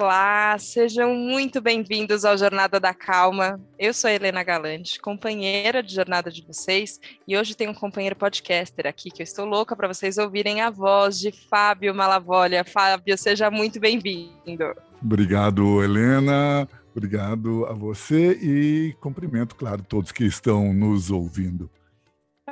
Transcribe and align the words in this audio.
Olá, 0.00 0.56
sejam 0.60 1.12
muito 1.12 1.60
bem-vindos 1.60 2.24
ao 2.24 2.38
Jornada 2.38 2.78
da 2.78 2.94
Calma. 2.94 3.60
Eu 3.76 3.92
sou 3.92 4.08
Helena 4.08 4.44
Galante, 4.44 5.00
companheira 5.00 5.82
de 5.82 5.92
jornada 5.92 6.30
de 6.30 6.40
vocês, 6.46 7.00
e 7.26 7.36
hoje 7.36 7.56
tem 7.56 7.66
um 7.66 7.74
companheiro 7.74 8.14
podcaster 8.14 8.86
aqui 8.86 9.10
que 9.10 9.22
eu 9.22 9.24
estou 9.24 9.44
louca 9.44 9.74
para 9.74 9.88
vocês 9.88 10.16
ouvirem 10.16 10.60
a 10.60 10.70
voz 10.70 11.18
de 11.18 11.32
Fábio 11.32 11.92
Malavolha. 11.92 12.64
Fábio, 12.64 13.18
seja 13.18 13.50
muito 13.50 13.80
bem-vindo. 13.80 14.72
Obrigado, 15.02 15.82
Helena. 15.82 16.68
Obrigado 16.94 17.66
a 17.66 17.72
você 17.72 18.38
e 18.40 18.96
cumprimento, 19.00 19.56
claro, 19.56 19.82
todos 19.82 20.12
que 20.12 20.24
estão 20.24 20.72
nos 20.72 21.10
ouvindo. 21.10 21.68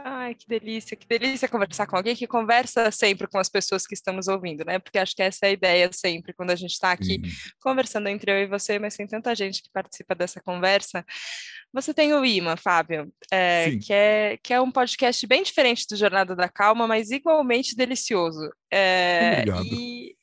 Ai, 0.09 0.37
que 0.37 0.47
delícia, 0.47 0.97
que 0.97 1.05
delícia 1.05 1.49
conversar 1.49 1.85
com 1.85 1.97
alguém 1.97 2.15
que 2.15 2.29
conversa 2.29 2.93
sempre 2.93 3.27
com 3.27 3.39
as 3.39 3.49
pessoas 3.49 3.85
que 3.85 3.95
estamos 3.95 4.29
ouvindo, 4.29 4.65
né? 4.65 4.79
Porque 4.79 5.01
acho 5.01 5.17
que 5.17 5.23
essa 5.23 5.47
é 5.47 5.49
a 5.49 5.53
ideia 5.53 5.91
sempre, 5.93 6.33
quando 6.33 6.53
a 6.53 6.55
gente 6.55 6.71
está 6.71 6.93
aqui 6.93 7.21
uhum. 7.25 7.31
conversando 7.59 8.09
entre 8.09 8.31
eu 8.31 8.39
e 8.39 8.47
você, 8.47 8.79
mas 8.79 8.95
tem 8.95 9.05
tanta 9.05 9.35
gente 9.35 9.61
que 9.61 9.69
participa 9.69 10.15
dessa 10.15 10.41
conversa. 10.41 11.05
Você 11.73 11.93
tem 11.93 12.15
o 12.15 12.25
IMA, 12.25 12.57
Fábio, 12.57 13.13
é, 13.33 13.77
que, 13.85 13.93
é, 13.93 14.39
que 14.41 14.55
é 14.55 14.61
um 14.61 14.71
podcast 14.71 15.27
bem 15.27 15.43
diferente 15.43 15.85
do 15.91 15.97
Jornada 15.97 16.37
da 16.37 16.49
Calma, 16.49 16.87
mas 16.87 17.11
igualmente 17.11 17.75
delicioso. 17.75 18.49
É, 18.71 19.41
Obrigado. 19.41 19.65
E 19.67 20.16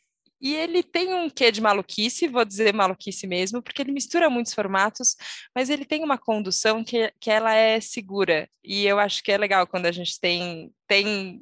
e 0.44 0.54
ele 0.54 0.84
tem 0.84 1.14
um 1.14 1.30
quê 1.30 1.50
de 1.50 1.62
maluquice, 1.62 2.28
vou 2.28 2.44
dizer 2.44 2.74
maluquice 2.74 3.26
mesmo, 3.26 3.62
porque 3.64 3.82
ele 3.82 3.94
mistura 3.94 4.30
muitos 4.30 4.54
formatos, 4.54 5.16
mas 5.56 5.70
ele 5.70 5.86
tem 5.86 6.04
uma 6.04 6.18
condução 6.18 6.84
que, 6.84 7.14
que 7.18 7.32
ela 7.32 7.56
é 7.56 7.80
segura. 7.80 8.50
E 8.62 8.86
eu 8.86 9.00
acho 9.00 9.24
que 9.24 9.32
é 9.32 9.38
legal 9.38 9.66
quando 9.66 9.86
a 9.86 9.92
gente 9.92 10.20
tem, 10.20 10.70
tem 10.86 11.42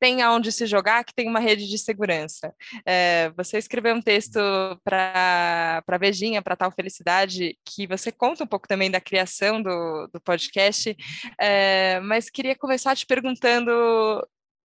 tem 0.00 0.22
aonde 0.22 0.52
se 0.52 0.66
jogar, 0.66 1.04
que 1.04 1.14
tem 1.14 1.28
uma 1.28 1.40
rede 1.40 1.68
de 1.68 1.76
segurança. 1.76 2.54
É, 2.86 3.30
você 3.36 3.58
escreveu 3.58 3.94
um 3.94 4.00
texto 4.00 4.38
para 4.84 5.82
Vejinha, 5.98 6.40
para 6.40 6.56
Tal 6.56 6.70
Felicidade, 6.70 7.58
que 7.64 7.86
você 7.86 8.12
conta 8.12 8.44
um 8.44 8.46
pouco 8.46 8.68
também 8.68 8.90
da 8.90 9.00
criação 9.00 9.60
do, 9.60 10.08
do 10.12 10.20
podcast, 10.20 10.96
é, 11.38 12.00
mas 12.00 12.30
queria 12.30 12.54
começar 12.56 12.96
te 12.96 13.06
perguntando 13.06 13.70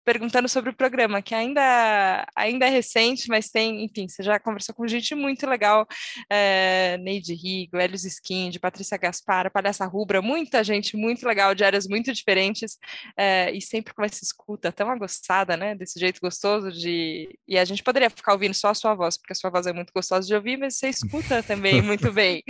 perguntando 0.09 0.49
sobre 0.49 0.71
o 0.71 0.75
programa, 0.75 1.21
que 1.21 1.35
ainda, 1.35 2.25
ainda 2.35 2.65
é 2.65 2.69
recente, 2.69 3.29
mas 3.29 3.51
tem, 3.51 3.85
enfim, 3.85 4.07
você 4.07 4.23
já 4.23 4.39
conversou 4.39 4.73
com 4.73 4.87
gente 4.87 5.13
muito 5.13 5.45
legal, 5.45 5.87
é, 6.27 6.97
Neide 6.97 7.35
Rigo, 7.35 7.77
Helios 7.77 8.05
Skind, 8.05 8.57
Patrícia 8.57 8.97
Gaspar, 8.97 9.51
Palhaça 9.51 9.85
Rubra, 9.85 10.19
muita 10.19 10.63
gente 10.63 10.97
muito 10.97 11.27
legal, 11.27 11.53
de 11.53 11.63
áreas 11.63 11.87
muito 11.87 12.11
diferentes, 12.11 12.79
é, 13.15 13.51
e 13.51 13.61
sempre 13.61 13.93
com 13.93 14.03
essa 14.03 14.23
escuta 14.23 14.71
tão 14.71 14.89
agoçada, 14.89 15.55
né, 15.55 15.75
desse 15.75 15.99
jeito 15.99 16.19
gostoso 16.19 16.71
de... 16.71 17.29
E 17.47 17.55
a 17.59 17.63
gente 17.63 17.83
poderia 17.83 18.09
ficar 18.09 18.33
ouvindo 18.33 18.55
só 18.55 18.69
a 18.69 18.73
sua 18.73 18.95
voz, 18.95 19.15
porque 19.15 19.33
a 19.33 19.35
sua 19.35 19.51
voz 19.51 19.67
é 19.67 19.73
muito 19.73 19.93
gostosa 19.93 20.25
de 20.25 20.33
ouvir, 20.33 20.57
mas 20.57 20.79
você 20.79 20.89
escuta 20.89 21.43
também 21.43 21.83
muito 21.83 22.11
bem. 22.11 22.43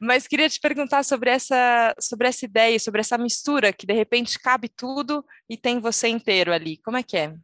Mas 0.00 0.26
queria 0.26 0.48
te 0.48 0.58
perguntar 0.58 1.04
sobre 1.04 1.30
essa, 1.30 1.94
sobre 2.00 2.26
essa 2.26 2.44
ideia, 2.44 2.80
sobre 2.80 3.00
essa 3.00 3.16
mistura, 3.16 3.72
que 3.72 3.86
de 3.86 3.94
repente 3.94 4.40
cabe 4.40 4.68
tudo 4.68 5.24
e 5.48 5.56
tem 5.56 5.78
você 5.78 6.08
inteiro 6.08 6.52
ali. 6.52 6.79
Como 6.84 6.96
é 6.96 7.02
que 7.02 7.16
é? 7.16 7.34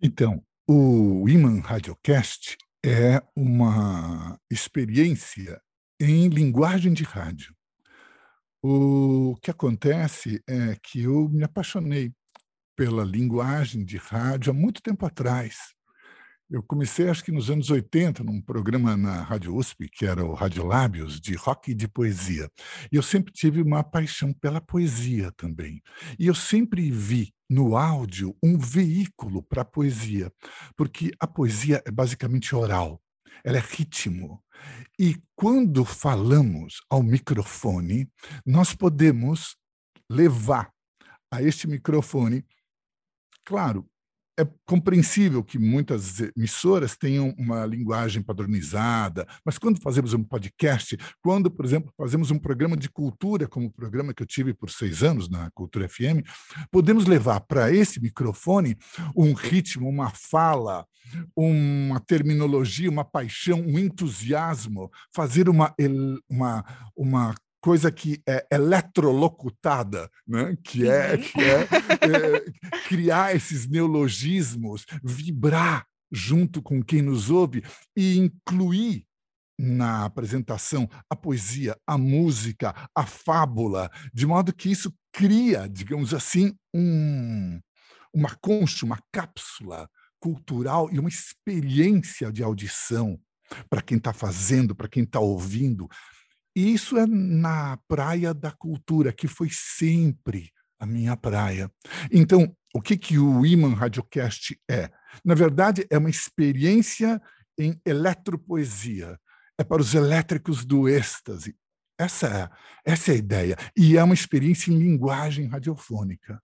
Então, 0.00 0.44
o 0.66 1.28
Iman 1.28 1.60
Radiocast 1.60 2.56
é 2.84 3.22
uma 3.36 4.38
experiência 4.50 5.60
em 6.00 6.28
linguagem 6.28 6.92
de 6.92 7.04
rádio. 7.04 7.54
O 8.62 9.36
que 9.42 9.50
acontece 9.50 10.42
é 10.48 10.76
que 10.82 11.02
eu 11.02 11.28
me 11.28 11.44
apaixonei 11.44 12.12
pela 12.76 13.04
linguagem 13.04 13.84
de 13.84 13.96
rádio 13.96 14.50
há 14.50 14.54
muito 14.54 14.82
tempo 14.82 15.04
atrás. 15.04 15.72
Eu 16.52 16.62
comecei, 16.62 17.08
acho 17.08 17.24
que 17.24 17.32
nos 17.32 17.48
anos 17.48 17.70
80, 17.70 18.22
num 18.22 18.38
programa 18.38 18.94
na 18.94 19.22
Rádio 19.22 19.56
USP, 19.56 19.88
que 19.88 20.04
era 20.04 20.22
o 20.22 20.34
Rádio 20.34 20.66
Lábios, 20.66 21.18
de 21.18 21.34
rock 21.34 21.70
e 21.70 21.74
de 21.74 21.88
poesia. 21.88 22.46
E 22.92 22.96
eu 22.96 23.02
sempre 23.02 23.32
tive 23.32 23.62
uma 23.62 23.82
paixão 23.82 24.34
pela 24.34 24.60
poesia 24.60 25.32
também. 25.32 25.80
E 26.18 26.26
eu 26.26 26.34
sempre 26.34 26.90
vi 26.90 27.32
no 27.48 27.74
áudio 27.74 28.36
um 28.42 28.58
veículo 28.58 29.42
para 29.42 29.62
a 29.62 29.64
poesia, 29.64 30.30
porque 30.76 31.10
a 31.18 31.26
poesia 31.26 31.82
é 31.86 31.90
basicamente 31.90 32.54
oral, 32.54 33.00
ela 33.42 33.56
é 33.56 33.60
ritmo. 33.60 34.44
E 35.00 35.16
quando 35.34 35.86
falamos 35.86 36.82
ao 36.90 37.02
microfone, 37.02 38.12
nós 38.44 38.74
podemos 38.74 39.56
levar 40.06 40.70
a 41.30 41.42
este 41.42 41.66
microfone, 41.66 42.44
claro, 43.42 43.88
é 44.38 44.46
compreensível 44.64 45.44
que 45.44 45.58
muitas 45.58 46.20
emissoras 46.36 46.96
tenham 46.96 47.34
uma 47.38 47.66
linguagem 47.66 48.22
padronizada, 48.22 49.26
mas 49.44 49.58
quando 49.58 49.80
fazemos 49.80 50.14
um 50.14 50.24
podcast, 50.24 50.96
quando, 51.22 51.50
por 51.50 51.64
exemplo, 51.64 51.92
fazemos 51.96 52.30
um 52.30 52.38
programa 52.38 52.76
de 52.76 52.88
cultura, 52.88 53.46
como 53.46 53.66
o 53.66 53.72
programa 53.72 54.14
que 54.14 54.22
eu 54.22 54.26
tive 54.26 54.54
por 54.54 54.70
seis 54.70 55.02
anos 55.02 55.28
na 55.28 55.50
Cultura 55.50 55.88
FM, 55.88 56.26
podemos 56.70 57.06
levar 57.06 57.40
para 57.40 57.70
esse 57.72 58.00
microfone 58.00 58.76
um 59.14 59.34
ritmo, 59.34 59.88
uma 59.88 60.10
fala, 60.10 60.86
uma 61.36 62.00
terminologia, 62.00 62.90
uma 62.90 63.04
paixão, 63.04 63.60
um 63.60 63.78
entusiasmo, 63.78 64.90
fazer 65.14 65.48
uma, 65.48 65.74
uma, 66.28 66.64
uma 66.96 67.34
coisa 67.62 67.92
que 67.92 68.20
é 68.28 68.44
eletrolocutada, 68.50 70.10
né? 70.26 70.56
que 70.64 70.88
é, 70.88 71.12
uhum. 71.12 71.20
que 71.22 71.40
é, 71.40 71.60
é 71.62 72.80
criar 72.88 73.34
esses 73.34 73.68
neologismos, 73.68 74.84
vibrar 75.02 75.86
junto 76.10 76.60
com 76.60 76.82
quem 76.82 77.00
nos 77.00 77.30
ouve 77.30 77.62
e 77.96 78.18
incluir 78.18 79.06
na 79.58 80.04
apresentação 80.04 80.90
a 81.08 81.14
poesia, 81.14 81.76
a 81.86 81.96
música, 81.96 82.74
a 82.94 83.06
fábula, 83.06 83.88
de 84.12 84.26
modo 84.26 84.52
que 84.52 84.70
isso 84.70 84.92
cria, 85.12 85.68
digamos 85.68 86.12
assim, 86.12 86.52
um, 86.74 87.60
uma 88.12 88.36
concha, 88.40 88.84
uma 88.84 88.98
cápsula 89.12 89.88
cultural 90.18 90.90
e 90.92 90.98
uma 90.98 91.08
experiência 91.08 92.32
de 92.32 92.42
audição 92.42 93.20
para 93.70 93.82
quem 93.82 93.98
está 93.98 94.12
fazendo, 94.12 94.74
para 94.74 94.88
quem 94.88 95.04
está 95.04 95.20
ouvindo, 95.20 95.88
e 96.54 96.72
isso 96.72 96.98
é 96.98 97.06
na 97.06 97.78
praia 97.88 98.34
da 98.34 98.50
cultura, 98.50 99.12
que 99.12 99.26
foi 99.26 99.48
sempre 99.50 100.52
a 100.78 100.86
minha 100.86 101.16
praia. 101.16 101.70
Então, 102.10 102.54
o 102.74 102.80
que, 102.80 102.96
que 102.96 103.18
o 103.18 103.44
Iman 103.46 103.74
Radiocast 103.74 104.58
é? 104.68 104.90
Na 105.24 105.34
verdade, 105.34 105.86
é 105.90 105.96
uma 105.96 106.10
experiência 106.10 107.20
em 107.58 107.80
eletropoesia. 107.84 109.18
É 109.58 109.64
para 109.64 109.80
os 109.80 109.94
elétricos 109.94 110.64
do 110.64 110.88
êxtase. 110.88 111.56
Essa 111.98 112.26
é, 112.84 112.90
essa 112.92 113.12
é 113.12 113.14
a 113.14 113.18
ideia. 113.18 113.56
E 113.76 113.96
é 113.96 114.02
uma 114.02 114.14
experiência 114.14 114.70
em 114.70 114.78
linguagem 114.78 115.46
radiofônica. 115.46 116.42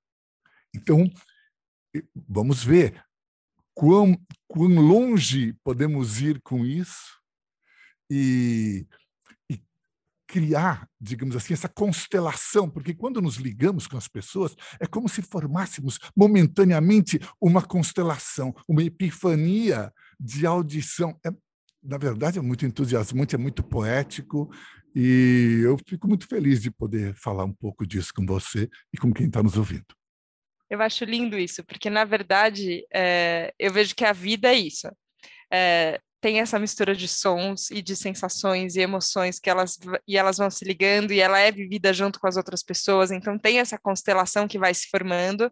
Então, 0.74 1.10
vamos 2.14 2.62
ver 2.62 3.02
quão, 3.74 4.16
quão 4.47 4.74
longe 4.74 5.54
podemos 5.64 6.20
ir 6.20 6.41
com 6.42 6.64
isso 6.64 7.18
e 8.10 8.86
criar, 10.28 10.87
digamos 11.00 11.34
assim, 11.34 11.55
essa 11.55 11.69
constelação, 11.69 12.69
porque 12.69 12.94
quando 12.94 13.21
nos 13.22 13.37
ligamos 13.37 13.87
com 13.87 13.97
as 13.97 14.06
pessoas, 14.06 14.55
é 14.78 14.87
como 14.87 15.09
se 15.09 15.22
formássemos 15.22 15.99
momentaneamente 16.15 17.19
uma 17.41 17.62
constelação, 17.62 18.55
uma 18.69 18.83
epifania 18.83 19.91
de 20.21 20.47
audição. 20.47 21.19
É, 21.25 21.31
na 21.83 21.97
verdade, 21.97 22.39
é 22.39 22.43
muito 22.43 22.66
entusiasmante, 22.66 23.34
é 23.34 23.39
muito 23.39 23.62
poético, 23.62 24.50
e 24.94 25.61
eu 25.65 25.78
fico 25.87 26.06
muito 26.06 26.27
feliz 26.27 26.60
de 26.60 26.71
poder 26.71 27.15
falar 27.15 27.45
um 27.45 27.53
pouco 27.53 27.87
disso 27.87 28.12
com 28.15 28.27
você 28.27 28.69
e 28.93 28.99
com 28.99 29.12
quem 29.12 29.27
está 29.27 29.43
nos 29.43 29.56
ouvindo. 29.56 29.87
Eu 30.69 30.83
acho 30.83 31.06
lindo 31.06 31.39
isso, 31.39 31.65
porque, 31.65 31.89
na 31.89 32.04
verdade, 32.04 32.84
é, 32.92 33.54
eu 33.59 33.72
vejo 33.72 33.95
que 33.95 34.04
a 34.04 34.13
vida 34.13 34.48
é 34.48 34.59
isso. 34.59 34.89
É, 35.51 35.98
tem 36.20 36.41
essa 36.41 36.59
mistura 36.59 36.94
de 36.94 37.06
sons 37.06 37.70
e 37.70 37.80
de 37.80 37.94
sensações 37.94 38.76
e 38.76 38.80
emoções 38.80 39.38
que 39.38 39.48
elas 39.48 39.78
e 40.06 40.16
elas 40.16 40.38
vão 40.38 40.50
se 40.50 40.65
ligando 40.65 41.12
e 41.12 41.20
ela 41.20 41.38
é 41.38 41.50
vivida 41.53 41.92
junto 41.92 42.18
com 42.18 42.26
as 42.26 42.36
outras 42.36 42.62
pessoas, 42.62 43.10
então 43.10 43.38
tem 43.38 43.59
essa 43.59 43.78
constelação 43.78 44.48
que 44.48 44.59
vai 44.59 44.74
se 44.74 44.88
formando. 44.88 45.50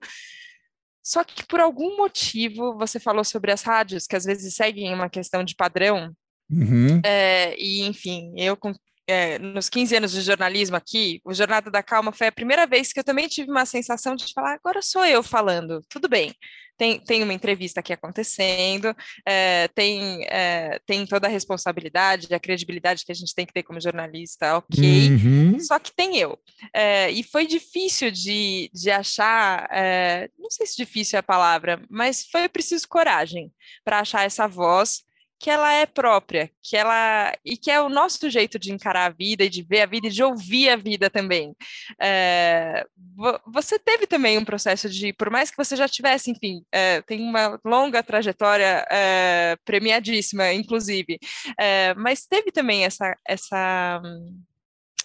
Só 1.02 1.22
que 1.22 1.46
por 1.46 1.60
algum 1.60 1.96
motivo 1.96 2.76
você 2.76 2.98
falou 2.98 3.24
sobre 3.24 3.52
as 3.52 3.62
rádios 3.62 4.06
que 4.06 4.16
às 4.16 4.24
vezes 4.24 4.54
seguem 4.54 4.92
uma 4.92 5.08
questão 5.08 5.44
de 5.44 5.54
padrão. 5.54 6.12
Uhum. 6.50 7.00
É, 7.04 7.54
e 7.58 7.82
enfim, 7.82 8.34
eu 8.36 8.56
com 8.56 8.72
é, 9.06 9.38
nos 9.38 9.68
15 9.68 9.96
anos 9.96 10.12
de 10.12 10.20
jornalismo 10.20 10.76
aqui, 10.76 11.20
o 11.24 11.32
Jornada 11.32 11.70
da 11.70 11.82
Calma 11.82 12.12
foi 12.12 12.26
a 12.26 12.32
primeira 12.32 12.66
vez 12.66 12.92
que 12.92 13.00
eu 13.00 13.04
também 13.04 13.28
tive 13.28 13.50
uma 13.50 13.64
sensação 13.64 14.16
de 14.16 14.32
falar, 14.32 14.54
agora 14.54 14.82
sou 14.82 15.04
eu 15.04 15.22
falando, 15.22 15.80
tudo 15.88 16.08
bem. 16.08 16.34
Tem, 16.78 17.00
tem 17.00 17.22
uma 17.22 17.32
entrevista 17.32 17.80
aqui 17.80 17.90
acontecendo, 17.90 18.94
é, 19.24 19.66
tem, 19.68 20.26
é, 20.28 20.78
tem 20.84 21.06
toda 21.06 21.26
a 21.26 21.30
responsabilidade, 21.30 22.34
a 22.34 22.38
credibilidade 22.38 23.02
que 23.02 23.10
a 23.10 23.14
gente 23.14 23.34
tem 23.34 23.46
que 23.46 23.52
ter 23.54 23.62
como 23.62 23.80
jornalista, 23.80 24.58
ok, 24.58 25.10
uhum. 25.10 25.58
só 25.58 25.78
que 25.78 25.94
tem 25.94 26.18
eu. 26.18 26.38
É, 26.74 27.10
e 27.10 27.22
foi 27.22 27.46
difícil 27.46 28.10
de, 28.10 28.70
de 28.74 28.90
achar, 28.90 29.66
é, 29.72 30.28
não 30.38 30.50
sei 30.50 30.66
se 30.66 30.76
difícil 30.76 31.16
é 31.16 31.20
a 31.20 31.22
palavra, 31.22 31.82
mas 31.88 32.26
foi 32.26 32.46
preciso 32.46 32.86
coragem 32.86 33.50
para 33.82 34.00
achar 34.00 34.26
essa 34.26 34.46
voz 34.46 35.05
que 35.38 35.50
ela 35.50 35.72
é 35.72 35.86
própria, 35.86 36.50
que 36.62 36.76
ela 36.76 37.32
e 37.44 37.56
que 37.56 37.70
é 37.70 37.80
o 37.80 37.88
nosso 37.88 38.28
jeito 38.30 38.58
de 38.58 38.72
encarar 38.72 39.06
a 39.06 39.14
vida 39.14 39.44
e 39.44 39.48
de 39.48 39.62
ver 39.62 39.82
a 39.82 39.86
vida 39.86 40.06
e 40.06 40.10
de 40.10 40.22
ouvir 40.22 40.70
a 40.70 40.76
vida 40.76 41.10
também. 41.10 41.54
É, 42.00 42.86
você 43.46 43.78
teve 43.78 44.06
também 44.06 44.38
um 44.38 44.44
processo 44.44 44.88
de, 44.88 45.12
por 45.12 45.30
mais 45.30 45.50
que 45.50 45.56
você 45.56 45.76
já 45.76 45.88
tivesse, 45.88 46.30
enfim, 46.30 46.64
é, 46.72 47.02
tem 47.02 47.20
uma 47.20 47.60
longa 47.64 48.02
trajetória 48.02 48.86
é, 48.90 49.56
premiadíssima, 49.64 50.52
inclusive, 50.52 51.18
mas 51.96 52.26
teve 52.26 52.50
também 52.50 52.84
essa 52.84 53.14
essa 53.26 54.00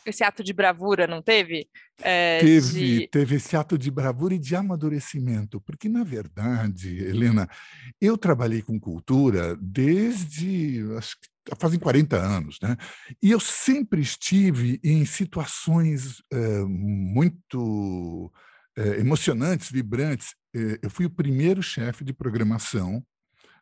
esse 0.06 0.24
ato 0.24 0.44
de 0.44 0.54
bravura, 0.54 1.08
não 1.08 1.22
teve? 1.22 1.68
É, 2.02 2.40
teve, 2.40 3.00
de... 3.00 3.08
teve 3.08 3.36
esse 3.36 3.56
ato 3.56 3.78
de 3.78 3.92
bravura 3.92 4.34
e 4.34 4.40
de 4.40 4.56
amadurecimento, 4.56 5.62
porque, 5.62 5.88
na 5.88 6.04
verdade, 6.04 6.98
Helena, 7.04 7.48
eu 8.00 8.18
trabalhei 8.18 8.62
com 8.62 8.80
cultura 8.80 9.56
desde, 9.62 10.84
acho 10.98 11.18
que 11.20 11.56
fazem 11.58 11.80
40 11.80 12.18
anos, 12.18 12.58
né? 12.62 12.76
E 13.22 13.32
eu 13.32 13.40
sempre 13.40 14.02
estive 14.02 14.80
em 14.84 15.06
situações 15.06 16.22
é, 16.32 16.60
muito 16.66 18.32
é, 18.78 19.00
emocionantes, 19.00 19.72
vibrantes. 19.72 20.36
Eu 20.82 20.90
fui 20.90 21.06
o 21.06 21.10
primeiro 21.10 21.64
chefe 21.64 22.04
de 22.04 22.12
programação 22.12 23.02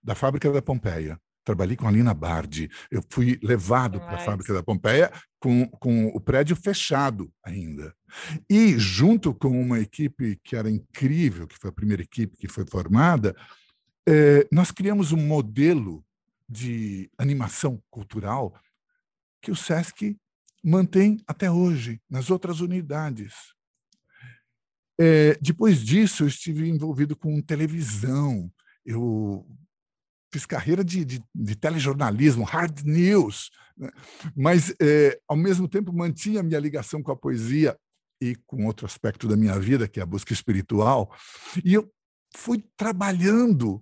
da 0.04 0.16
Fábrica 0.16 0.52
da 0.52 0.62
Pompeia 0.62 1.20
trabalhei 1.44 1.76
com 1.76 1.88
a 1.88 1.92
Lina 1.92 2.14
Bardi. 2.14 2.70
Eu 2.92 3.04
fui 3.10 3.40
levado 3.42 4.00
para 4.00 4.16
a 4.16 4.20
fábrica 4.20 4.54
da 4.54 4.64
Pompeia 4.64 5.12
com, 5.40 5.68
com 5.68 6.08
o 6.08 6.20
prédio 6.20 6.56
fechado 6.56 7.32
ainda. 7.44 7.94
E, 8.50 8.78
junto 8.78 9.34
com 9.34 9.50
uma 9.60 9.80
equipe 9.80 10.40
que 10.44 10.56
era 10.56 10.70
incrível, 10.70 11.48
que 11.48 11.58
foi 11.58 11.70
a 11.70 11.74
primeira 11.74 12.02
equipe 12.02 12.38
que 12.38 12.48
foi 12.48 12.66
formada, 12.66 13.36
eh, 14.08 14.48
nós 14.52 14.72
criamos 14.72 15.12
um 15.12 15.18
modelo 15.18 16.04
de 16.48 17.10
animação 17.18 17.82
cultural 17.90 18.54
que 19.42 19.52
o 19.52 19.56
SESC 19.56 20.18
mantém 20.64 21.22
até 21.28 21.50
hoje 21.50 22.02
nas 22.10 22.30
outras 22.30 22.60
unidades. 22.60 23.34
É, 25.00 25.38
depois 25.42 25.82
disso, 25.82 26.24
eu 26.24 26.28
estive 26.28 26.68
envolvido 26.68 27.16
com 27.16 27.42
televisão. 27.42 28.52
Eu 28.86 29.48
fiz 30.32 30.46
carreira 30.46 30.84
de, 30.84 31.04
de, 31.04 31.24
de 31.34 31.56
telejornalismo, 31.56 32.44
hard 32.44 32.84
news, 32.84 33.50
né? 33.78 33.90
mas, 34.36 34.74
é, 34.82 35.20
ao 35.28 35.36
mesmo 35.36 35.68
tempo, 35.68 35.94
mantinha 35.94 36.42
a 36.42 36.44
minha 36.44 36.60
ligação 36.60 37.02
com 37.02 37.12
a 37.12 37.16
poesia 37.16 37.78
e 38.22 38.36
com 38.46 38.66
outro 38.66 38.86
aspecto 38.86 39.28
da 39.28 39.38
minha 39.38 39.58
vida, 39.60 39.88
que 39.88 40.00
é 40.00 40.04
a 40.04 40.06
busca 40.06 40.34
espiritual. 40.34 41.16
E 41.64 41.74
eu 41.74 41.90
fui 42.36 42.64
trabalhando 42.78 43.82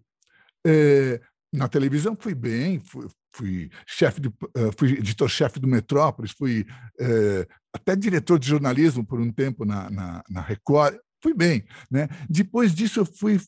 é, 0.65 1.19
na 1.51 1.67
televisão, 1.67 2.15
fui 2.19 2.35
bem, 2.35 2.79
fui, 2.79 3.07
fui 3.33 3.69
chefe 3.85 4.21
de, 4.21 4.27
uh, 4.27 4.71
fui 4.77 4.94
editor-chefe 4.94 5.59
do 5.59 5.67
Metrópolis, 5.67 6.31
fui 6.31 6.61
uh, 6.99 7.53
até 7.73 7.95
diretor 7.95 8.39
de 8.39 8.47
jornalismo 8.47 9.05
por 9.05 9.19
um 9.19 9.31
tempo 9.31 9.65
na, 9.65 9.89
na, 9.89 10.23
na 10.29 10.41
Record, 10.41 10.97
fui 11.21 11.33
bem. 11.33 11.65
Né? 11.89 12.07
Depois 12.29 12.73
disso, 12.73 12.99
eu 13.01 13.05
fui 13.05 13.35
é, 13.35 13.39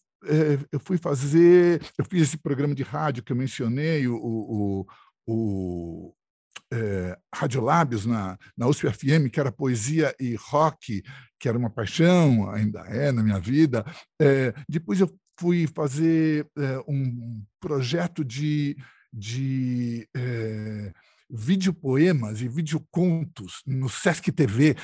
eu 0.72 0.80
fui 0.80 0.98
fazer, 0.98 1.82
eu 1.98 2.06
fiz 2.06 2.24
esse 2.24 2.38
programa 2.38 2.76
de 2.76 2.84
rádio 2.84 3.24
que 3.24 3.32
eu 3.32 3.38
mencionei, 3.38 4.08
o, 4.08 4.16
o, 4.16 4.86
o 5.28 6.14
é, 6.72 7.18
Radiolabios 7.34 8.06
na, 8.06 8.38
na 8.56 8.68
USP 8.68 8.92
FM, 8.92 9.30
que 9.32 9.40
era 9.40 9.52
poesia 9.52 10.14
e 10.20 10.36
rock, 10.36 11.04
que 11.40 11.50
era 11.50 11.58
uma 11.58 11.70
paixão, 11.70 12.50
ainda 12.52 12.82
é 12.82 13.12
na 13.12 13.24
minha 13.24 13.40
vida. 13.40 13.86
É, 14.22 14.54
depois 14.68 15.00
eu 15.00 15.10
fui 15.40 15.68
fazer 15.68 16.48
é, 16.58 16.80
um 16.88 17.44
projeto 17.60 18.24
de, 18.24 18.78
de 19.12 20.08
é, 20.16 20.92
videopoemas 21.30 22.42
e 22.42 22.48
videocontos 22.48 23.62
no 23.66 23.88
Sesc 23.88 24.32
TV, 24.32 24.76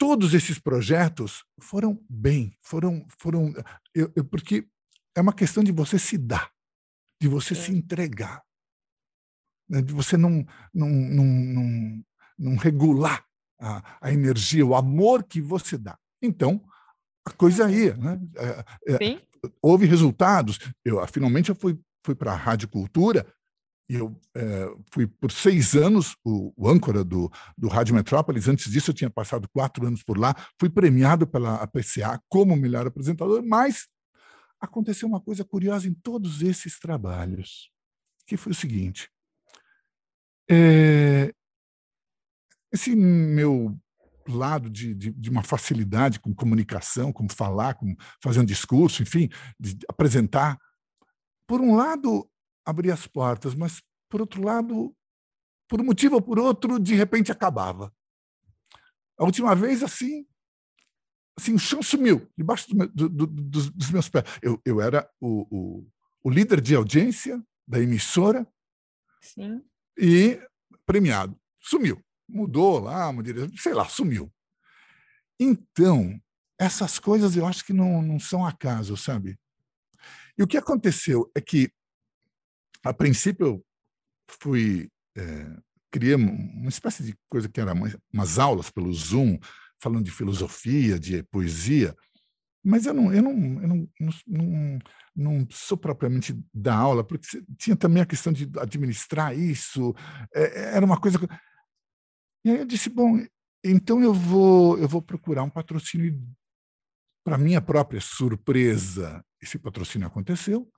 todos 0.00 0.32
esses 0.32 0.58
projetos 0.58 1.44
foram 1.60 2.02
bem, 2.08 2.56
foram, 2.62 3.06
foram 3.18 3.52
eu, 3.94 4.10
eu, 4.16 4.24
porque 4.24 4.66
é 5.14 5.20
uma 5.20 5.34
questão 5.34 5.62
de 5.62 5.70
você 5.70 5.98
se 5.98 6.16
dar, 6.16 6.50
de 7.20 7.28
você 7.28 7.52
é. 7.52 7.56
se 7.56 7.70
entregar, 7.70 8.42
né? 9.68 9.82
de 9.82 9.92
você 9.92 10.16
não, 10.16 10.42
não, 10.72 10.88
não, 10.88 11.24
não, 11.24 12.04
não 12.38 12.56
regular 12.56 13.22
a, 13.60 13.98
a, 14.00 14.10
energia, 14.10 14.64
o 14.64 14.74
amor 14.74 15.22
que 15.22 15.38
você 15.38 15.76
dá. 15.76 15.98
Então, 16.22 16.64
a 17.22 17.30
coisa 17.32 17.70
ia. 17.70 17.94
Né? 17.98 18.18
É, 18.88 18.94
é, 18.94 19.22
houve 19.60 19.84
resultados. 19.84 20.58
Eu, 20.82 21.06
finalmente, 21.08 21.50
eu 21.50 21.54
fui, 21.54 21.78
fui 22.02 22.14
para 22.14 22.32
a 22.32 22.36
Rádio 22.36 22.68
Cultura 22.68 23.26
eu 23.96 24.20
é, 24.36 24.66
fui 24.92 25.06
por 25.06 25.32
seis 25.32 25.74
anos 25.74 26.16
o, 26.24 26.52
o, 26.56 26.68
âncora 26.68 27.02
do, 27.02 27.30
do 27.58 27.68
Rádio 27.68 27.94
Metrópolis. 27.94 28.46
Antes 28.46 28.70
disso, 28.70 28.90
eu 28.90 28.94
tinha 28.94 29.10
passado 29.10 29.48
quatro 29.48 29.86
anos 29.86 30.02
por 30.02 30.16
lá. 30.16 30.34
Fui 30.58 30.70
premiado 30.70 31.26
pela 31.26 31.56
APCA 31.56 32.22
como 32.28 32.54
melhor 32.56 32.86
apresentador, 32.86 33.42
mas 33.44 33.88
aconteceu 34.60 35.08
uma 35.08 35.20
coisa 35.20 35.44
curiosa 35.44 35.88
em 35.88 35.94
todos 35.94 36.42
esses 36.42 36.78
trabalhos, 36.78 37.70
que 38.26 38.36
foi 38.36 38.52
o 38.52 38.54
seguinte. 38.54 39.10
É, 40.48 41.34
esse 42.72 42.94
meu 42.94 43.76
lado 44.28 44.70
de, 44.70 44.94
de, 44.94 45.10
de, 45.10 45.30
uma 45.30 45.42
facilidade 45.42 46.20
com 46.20 46.34
comunicação, 46.34 47.12
como 47.12 47.32
falar, 47.32 47.74
com 47.74 47.96
fazer 48.22 48.40
um 48.40 48.44
discurso, 48.44 49.02
enfim, 49.02 49.28
de 49.58 49.78
apresentar. 49.88 50.56
Por 51.46 51.60
um 51.60 51.74
lado, 51.74 52.30
abria 52.70 52.94
as 52.94 53.06
portas, 53.06 53.54
mas, 53.54 53.82
por 54.08 54.20
outro 54.20 54.42
lado, 54.42 54.94
por 55.68 55.80
um 55.80 55.84
motivo 55.84 56.16
ou 56.16 56.22
por 56.22 56.38
outro, 56.38 56.78
de 56.78 56.94
repente 56.94 57.30
acabava. 57.30 57.92
A 59.18 59.24
última 59.24 59.54
vez, 59.54 59.82
assim, 59.82 60.26
assim 61.36 61.54
o 61.54 61.58
chão 61.58 61.82
sumiu 61.82 62.28
debaixo 62.36 62.74
do, 62.74 62.88
do, 62.88 63.08
do, 63.08 63.26
dos, 63.26 63.90
meus 63.90 64.08
pés. 64.08 64.24
Eu, 64.42 64.60
eu 64.64 64.80
era 64.80 65.08
o, 65.20 65.46
o, 65.50 65.86
o, 66.22 66.30
líder 66.30 66.60
de 66.60 66.74
audiência 66.74 67.42
da 67.68 67.80
emissora 67.80 68.46
Sim. 69.20 69.62
e 69.98 70.40
premiado. 70.86 71.38
Sumiu. 71.60 72.02
Mudou 72.26 72.80
lá, 72.80 73.12
sei 73.58 73.74
lá, 73.74 73.88
sumiu. 73.88 74.32
Então, 75.38 76.20
essas 76.58 76.98
coisas 76.98 77.36
eu 77.36 77.46
acho 77.46 77.64
que 77.64 77.72
não, 77.72 78.02
não 78.02 78.18
são 78.18 78.44
acaso, 78.44 78.96
sabe? 78.96 79.38
E 80.36 80.42
o 80.42 80.46
que 80.46 80.56
aconteceu 80.56 81.30
é 81.34 81.40
que 81.40 81.70
princípio, 82.96 83.46
eu 83.46 83.64
fui. 84.40 84.90
É, 85.16 85.56
criei 85.90 86.14
uma 86.14 86.68
espécie 86.68 87.02
de 87.02 87.18
coisa 87.28 87.48
que 87.48 87.60
era 87.60 87.74
umas 88.12 88.38
aulas 88.38 88.70
pelo 88.70 88.92
Zoom, 88.92 89.38
falando 89.82 90.04
de 90.04 90.10
filosofia, 90.12 90.98
de 90.98 91.22
poesia, 91.24 91.96
mas 92.64 92.84
eu 92.86 92.92
não, 92.92 93.12
eu 93.12 93.22
não, 93.22 93.62
eu 93.62 93.68
não, 93.68 93.88
não, 94.26 94.78
não 95.16 95.46
sou 95.50 95.78
propriamente 95.78 96.38
da 96.52 96.74
aula, 96.74 97.02
porque 97.02 97.42
tinha 97.56 97.74
também 97.74 98.02
a 98.02 98.06
questão 98.06 98.32
de 98.32 98.50
administrar 98.58 99.36
isso, 99.36 99.94
é, 100.34 100.76
era 100.76 100.84
uma 100.84 101.00
coisa. 101.00 101.18
E 102.44 102.50
aí 102.50 102.58
eu 102.58 102.66
disse, 102.66 102.90
bom, 102.90 103.18
então 103.64 104.02
eu 104.02 104.12
vou, 104.12 104.78
eu 104.78 104.88
vou 104.88 105.00
procurar 105.00 105.42
um 105.42 105.50
patrocínio. 105.50 106.20
Para 107.22 107.36
minha 107.36 107.60
própria 107.60 108.00
surpresa, 108.00 109.22
esse 109.42 109.58
patrocínio 109.58 110.06
aconteceu. 110.06 110.70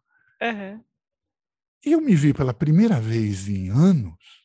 Uhum. 0.43 0.85
E 1.85 1.93
eu 1.93 2.01
me 2.01 2.15
vi 2.15 2.33
pela 2.33 2.55
primeira 2.55 3.01
vez 3.01 3.49
em 3.49 3.69
anos 3.69 4.43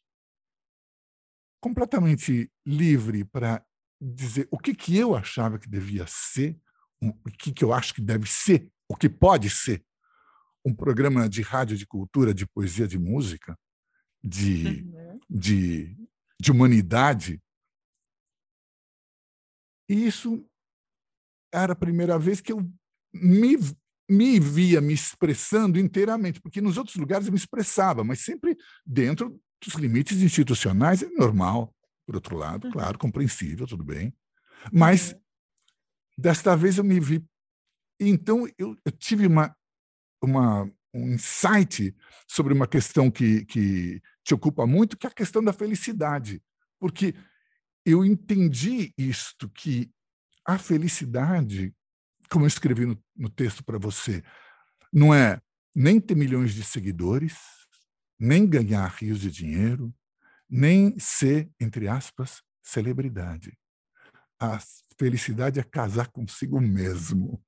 completamente 1.62 2.52
livre 2.66 3.24
para 3.26 3.64
dizer 4.00 4.48
o 4.52 4.58
que, 4.58 4.74
que 4.74 4.96
eu 4.98 5.16
achava 5.16 5.60
que 5.60 5.70
devia 5.70 6.06
ser, 6.08 6.60
o 7.02 7.14
que, 7.32 7.52
que 7.52 7.64
eu 7.64 7.74
acho 7.74 7.94
que 7.94 8.02
deve 8.02 8.28
ser, 8.28 8.72
o 8.88 8.96
que 8.96 9.10
pode 9.10 9.50
ser 9.50 9.86
um 10.66 10.74
programa 10.74 11.30
de 11.30 11.42
rádio 11.42 11.78
de 11.78 11.86
cultura, 11.86 12.34
de 12.34 12.46
poesia, 12.46 12.88
de 12.88 12.98
música, 12.98 13.58
de, 14.24 14.84
uhum. 14.84 15.20
de, 15.30 15.96
de 16.40 16.52
humanidade. 16.52 17.42
E 19.90 20.06
isso 20.08 20.46
era 21.54 21.74
a 21.74 21.78
primeira 21.78 22.20
vez 22.20 22.42
que 22.42 22.52
eu 22.52 22.70
me 23.14 23.58
me 24.10 24.40
via 24.40 24.80
me 24.80 24.94
expressando 24.94 25.80
inteiramente, 25.80 26.40
porque 26.40 26.62
nos 26.62 26.78
outros 26.78 26.96
lugares 26.96 27.28
eu 27.28 27.34
me 27.34 27.38
expressava, 27.38 28.04
mas 28.04 28.22
sempre 28.22 28.58
dentro 28.86 29.40
dos 29.64 29.74
limites 29.76 30.22
institucionais, 30.22 31.04
é 31.04 31.10
normal, 31.10 31.74
por 32.06 32.16
outro 32.16 32.38
lado, 32.38 32.68
uhum. 32.68 32.72
claro, 32.72 32.98
compreensível, 32.98 33.68
tudo 33.68 33.84
bem. 33.84 34.16
Mas 34.72 35.12
uhum. 35.12 35.20
desta 36.18 36.56
vez 36.56 36.78
eu 36.78 36.84
me 36.84 37.00
vi. 37.00 37.24
Então 38.00 38.48
eu, 38.58 38.78
eu 38.86 38.92
tive 38.92 39.28
uma, 39.28 39.56
uma, 40.22 40.72
um 40.94 41.14
insight 41.14 41.96
sobre 42.28 42.54
uma 42.54 42.68
questão 42.68 43.12
que, 43.12 43.46
que 43.46 44.02
te 44.24 44.34
ocupa 44.34 44.66
muito, 44.66 44.98
que 44.98 45.06
é 45.06 45.10
a 45.10 45.14
questão 45.14 45.44
da 45.44 45.52
felicidade. 45.52 46.42
Porque 46.80 47.14
eu 47.86 48.06
entendi 48.06 48.94
isto, 48.98 49.50
que 49.50 49.92
a 50.46 50.58
felicidade 50.58 51.74
como 52.30 52.46
eu 52.46 52.48
escrevi 52.48 52.86
no, 52.86 53.02
no 53.16 53.30
texto 53.30 53.64
para 53.64 53.78
você, 53.78 54.24
não 54.92 55.14
é 55.14 55.42
nem 55.76 56.00
ter 56.00 56.16
milhões 56.16 56.54
de 56.54 56.64
seguidores, 56.64 57.38
nem 58.20 58.48
ganhar 58.48 58.88
rios 58.88 59.20
de 59.20 59.30
dinheiro, 59.30 59.94
nem 60.50 60.98
ser, 60.98 61.50
entre 61.60 61.88
aspas, 61.88 62.42
celebridade. 62.64 63.58
A 64.40 64.60
felicidade 64.98 65.60
é 65.60 65.64
casar 65.64 66.08
consigo 66.10 66.60
mesmo. 66.60 67.44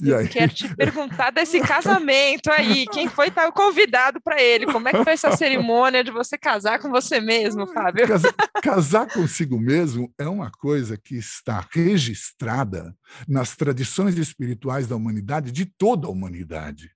E 0.00 0.12
aí... 0.12 0.28
quero 0.28 0.52
te 0.52 0.74
perguntar 0.74 1.30
desse 1.30 1.60
casamento 1.62 2.50
aí. 2.50 2.86
Quem 2.86 3.08
foi 3.08 3.28
o 3.28 3.52
convidado 3.52 4.20
para 4.20 4.40
ele? 4.40 4.66
Como 4.66 4.88
é 4.88 4.92
que 4.92 5.04
foi 5.04 5.12
essa 5.12 5.36
cerimônia 5.36 6.02
de 6.02 6.10
você 6.10 6.36
casar 6.36 6.78
com 6.78 6.90
você 6.90 7.20
mesmo, 7.20 7.66
Fábio? 7.66 8.06
Casar, 8.06 8.34
casar 8.62 9.12
consigo 9.12 9.58
mesmo 9.58 10.12
é 10.18 10.28
uma 10.28 10.50
coisa 10.50 10.96
que 10.96 11.16
está 11.16 11.66
registrada 11.70 12.94
nas 13.28 13.56
tradições 13.56 14.16
espirituais 14.16 14.86
da 14.86 14.96
humanidade, 14.96 15.52
de 15.52 15.64
toda 15.64 16.06
a 16.06 16.10
humanidade. 16.10 16.90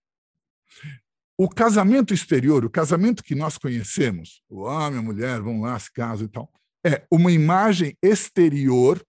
O 1.39 1.49
casamento 1.49 2.15
exterior, 2.15 2.65
o 2.65 2.71
casamento 2.71 3.23
que 3.23 3.35
nós 3.35 3.59
conhecemos, 3.59 4.43
o 4.49 4.63
homem, 4.63 5.01
a 5.01 5.03
mulher 5.03 5.41
vão 5.41 5.63
lá, 5.63 5.79
se 5.79 5.93
casam 5.93 6.27
e 6.27 6.29
tal, 6.29 6.49
é 6.87 7.05
uma 7.11 7.33
imagem 7.33 7.97
exterior 8.03 9.03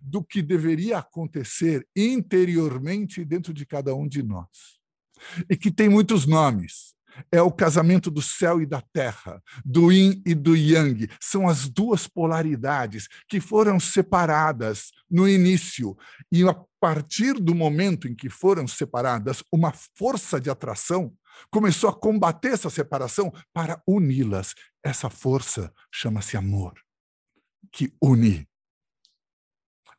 do 0.00 0.22
que 0.22 0.42
deveria 0.42 0.98
acontecer 0.98 1.86
interiormente 1.96 3.24
dentro 3.24 3.52
de 3.52 3.64
cada 3.66 3.94
um 3.94 4.06
de 4.06 4.22
nós. 4.22 4.48
E 5.48 5.56
que 5.56 5.70
tem 5.70 5.88
muitos 5.88 6.26
nomes. 6.26 6.94
É 7.30 7.42
o 7.42 7.50
casamento 7.50 8.10
do 8.10 8.22
céu 8.22 8.60
e 8.62 8.66
da 8.66 8.80
terra, 8.80 9.42
do 9.64 9.90
yin 9.90 10.22
e 10.24 10.34
do 10.34 10.56
yang. 10.56 11.08
São 11.20 11.48
as 11.48 11.68
duas 11.68 12.06
polaridades 12.06 13.08
que 13.28 13.40
foram 13.40 13.80
separadas 13.80 14.90
no 15.10 15.28
início. 15.28 15.96
E 16.30 16.48
a 16.48 16.54
partir 16.80 17.34
do 17.34 17.54
momento 17.54 18.08
em 18.08 18.14
que 18.14 18.30
foram 18.30 18.66
separadas, 18.66 19.42
uma 19.52 19.72
força 19.96 20.40
de 20.40 20.48
atração 20.48 21.12
começou 21.50 21.90
a 21.90 21.94
combater 21.94 22.52
essa 22.52 22.70
separação 22.70 23.32
para 23.52 23.82
uni-las. 23.86 24.54
Essa 24.82 25.10
força 25.10 25.72
chama-se 25.92 26.36
amor, 26.36 26.74
que 27.70 27.92
une 28.02 28.48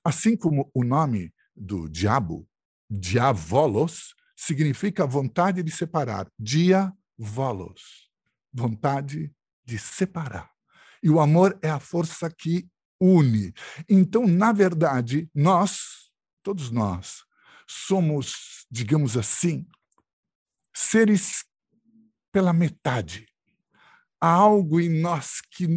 Assim 0.04 0.36
como 0.36 0.70
o 0.74 0.84
nome 0.84 1.34
do 1.56 1.88
diabo, 1.88 2.48
diavolos, 2.90 4.16
significa 4.36 5.06
vontade 5.06 5.62
de 5.62 5.72
separar. 5.72 6.28
Diavolos, 6.38 8.10
vontade 8.52 9.32
de 9.64 9.78
separar. 9.78 10.52
E 11.04 11.10
o 11.10 11.20
amor 11.20 11.58
é 11.62 11.70
a 11.70 11.80
força 11.80 12.30
que 12.30 12.68
une. 13.00 13.54
Então, 13.90 14.28
na 14.28 14.52
verdade, 14.52 15.30
nós, 15.34 16.12
todos 16.44 16.70
nós, 16.70 17.24
somos, 17.68 18.66
digamos 18.70 19.16
assim, 19.18 19.68
seres 20.74 21.46
pela 22.32 22.54
metade. 22.54 23.28
Há 24.20 24.30
algo 24.30 24.80
em 24.80 24.90
nós 24.90 25.42
que 25.42 25.68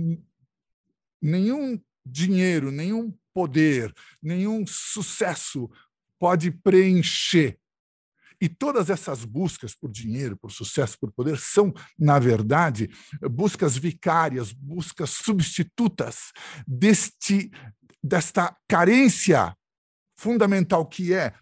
nenhum 1.21 1.81
dinheiro, 2.05 2.71
nenhum 2.71 3.17
poder, 3.35 3.93
nenhum 4.23 4.65
sucesso 4.67 5.69
pode 6.19 6.51
preencher. 6.51 7.59
E 8.41 8.49
todas 8.49 8.91
essas 8.91 9.25
buscas 9.25 9.75
por 9.75 9.91
dinheiro, 9.91 10.37
por 10.37 10.51
sucesso, 10.51 10.99
por 10.99 11.13
poder, 11.13 11.39
são, 11.39 11.73
na 11.99 12.19
verdade, 12.19 12.89
buscas 13.31 13.77
vicárias, 13.77 14.53
buscas 14.53 15.11
substitutas 15.11 16.33
deste, 16.67 17.51
desta 18.03 18.57
carência 18.69 19.57
fundamental 20.17 20.87
que 20.87 21.13
é 21.13 21.35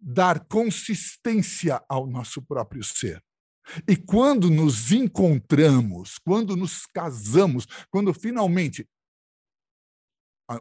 dar 0.00 0.40
consistência 0.46 1.82
ao 1.88 2.06
nosso 2.06 2.42
próprio 2.42 2.84
ser. 2.84 3.22
E 3.88 3.96
quando 3.96 4.50
nos 4.50 4.92
encontramos, 4.92 6.18
quando 6.18 6.54
nos 6.54 6.84
casamos, 6.86 7.66
quando 7.90 8.12
finalmente 8.12 8.86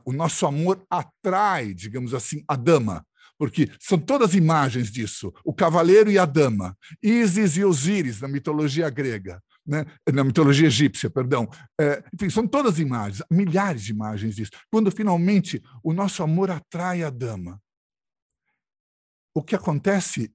o 0.06 0.14
nosso 0.14 0.46
amor 0.46 0.86
atrai, 0.90 1.74
digamos 1.74 2.14
assim, 2.14 2.44
a 2.48 2.56
dama, 2.56 3.06
porque 3.38 3.70
são 3.80 3.98
todas 3.98 4.36
imagens 4.36 4.92
disso, 4.92 5.34
o 5.44 5.54
cavaleiro 5.54 6.10
e 6.10 6.18
a 6.18 6.26
dama, 6.26 6.78
Ísis 7.02 7.58
e 7.58 7.66
Osíris 7.66 8.22
na 8.22 8.28
mitologia 8.28 8.90
grega, 8.90 9.42
né? 9.66 9.86
na 10.14 10.24
mitologia 10.24 10.68
egípcia, 10.68 11.10
perdão. 11.10 11.50
É, 11.80 12.04
enfim, 12.14 12.30
são 12.30 12.48
todas 12.48 12.80
imagens, 12.80 13.24
milhares 13.30 13.84
de 13.84 13.92
imagens 13.92 14.36
disso. 14.36 14.52
Quando 14.72 14.92
finalmente 14.92 15.62
o 15.84 15.94
nosso 15.94 16.24
amor 16.24 16.52
atrai 16.52 17.04
a 17.04 17.10
dama, 17.10 17.60
o 19.36 19.42
que 19.42 19.56
acontece 19.56 20.32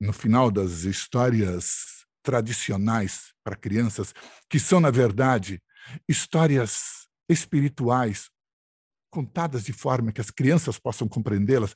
no 0.00 0.12
final 0.12 0.50
das 0.50 0.84
histórias 0.84 2.04
tradicionais 2.22 3.32
para 3.42 3.56
crianças, 3.56 4.12
que 4.48 4.60
são, 4.60 4.80
na 4.80 4.90
verdade, 4.90 5.60
histórias 6.08 7.08
espirituais 7.28 8.30
contadas 9.12 9.62
de 9.62 9.74
forma 9.74 10.10
que 10.10 10.20
as 10.20 10.30
crianças 10.30 10.78
possam 10.78 11.06
compreendê-las, 11.06 11.74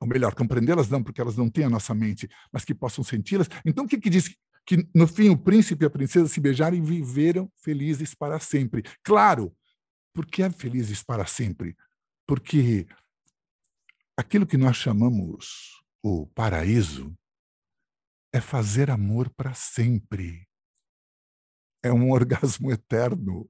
ou 0.00 0.06
melhor, 0.06 0.34
compreendê-las 0.34 0.88
não, 0.88 1.02
porque 1.02 1.20
elas 1.20 1.36
não 1.36 1.50
têm 1.50 1.64
a 1.64 1.70
nossa 1.70 1.92
mente, 1.92 2.28
mas 2.52 2.64
que 2.64 2.74
possam 2.74 3.02
senti-las. 3.02 3.48
Então, 3.64 3.84
o 3.84 3.88
que, 3.88 3.98
que 3.98 4.08
diz? 4.08 4.34
Que 4.64 4.88
no 4.94 5.06
fim 5.06 5.28
o 5.28 5.36
príncipe 5.36 5.84
e 5.84 5.86
a 5.86 5.90
princesa 5.90 6.28
se 6.28 6.40
beijaram 6.40 6.76
e 6.76 6.80
viveram 6.80 7.50
felizes 7.56 8.14
para 8.14 8.38
sempre. 8.38 8.84
Claro, 9.02 9.54
porque 10.14 10.42
é 10.42 10.50
felizes 10.50 11.02
para 11.02 11.26
sempre? 11.26 11.76
Porque 12.26 12.86
aquilo 14.16 14.46
que 14.46 14.56
nós 14.56 14.76
chamamos 14.76 15.82
o 16.02 16.26
paraíso 16.28 17.12
é 18.32 18.40
fazer 18.40 18.90
amor 18.90 19.28
para 19.30 19.54
sempre. 19.54 20.48
É 21.82 21.92
um 21.92 22.10
orgasmo 22.12 22.70
eterno. 22.70 23.46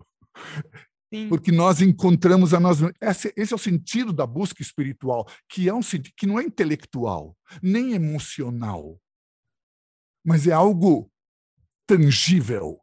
Porque 1.28 1.52
nós 1.52 1.80
encontramos 1.80 2.52
a 2.54 2.60
nós. 2.60 2.78
Esse, 3.00 3.32
esse, 3.36 3.52
é 3.52 3.56
o 3.56 3.58
sentido 3.58 4.12
da 4.12 4.26
busca 4.26 4.62
espiritual, 4.62 5.26
que 5.48 5.68
é 5.68 5.74
um 5.74 5.82
sentido 5.82 6.14
que 6.16 6.26
não 6.26 6.38
é 6.38 6.44
intelectual, 6.44 7.36
nem 7.62 7.92
emocional, 7.92 9.00
mas 10.24 10.46
é 10.46 10.52
algo 10.52 11.10
tangível, 11.86 12.80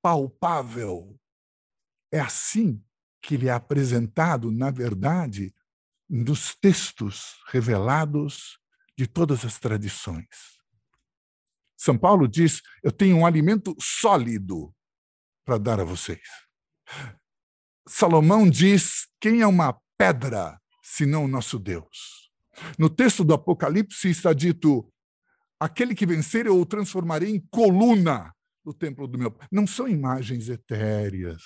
palpável. 0.00 1.18
É 2.12 2.20
assim 2.20 2.82
que 3.20 3.34
ele 3.34 3.48
é 3.48 3.52
apresentado, 3.52 4.52
na 4.52 4.70
verdade, 4.70 5.52
nos 6.08 6.54
textos 6.54 7.36
revelados 7.48 8.58
de 8.96 9.06
todas 9.06 9.44
as 9.44 9.58
tradições. 9.58 10.56
São 11.76 11.98
Paulo 11.98 12.26
diz: 12.26 12.62
Eu 12.82 12.90
tenho 12.90 13.16
um 13.16 13.26
alimento 13.26 13.76
sólido 13.80 14.74
para 15.44 15.58
dar 15.58 15.80
a 15.80 15.84
vocês. 15.84 16.26
Salomão 17.88 18.48
diz: 18.48 19.06
quem 19.20 19.40
é 19.40 19.46
uma 19.46 19.78
pedra 19.96 20.60
senão 20.82 21.24
o 21.24 21.28
nosso 21.28 21.58
Deus? 21.58 22.30
No 22.78 22.90
texto 22.90 23.22
do 23.24 23.34
Apocalipse 23.34 24.10
está 24.10 24.32
dito: 24.32 24.92
aquele 25.60 25.94
que 25.94 26.06
vencer 26.06 26.46
eu 26.46 26.60
o 26.60 26.66
transformarei 26.66 27.30
em 27.30 27.40
coluna 27.50 28.34
do 28.64 28.74
templo 28.74 29.06
do 29.06 29.18
meu. 29.18 29.36
Não 29.50 29.66
são 29.66 29.86
imagens 29.86 30.48
etéreas. 30.48 31.42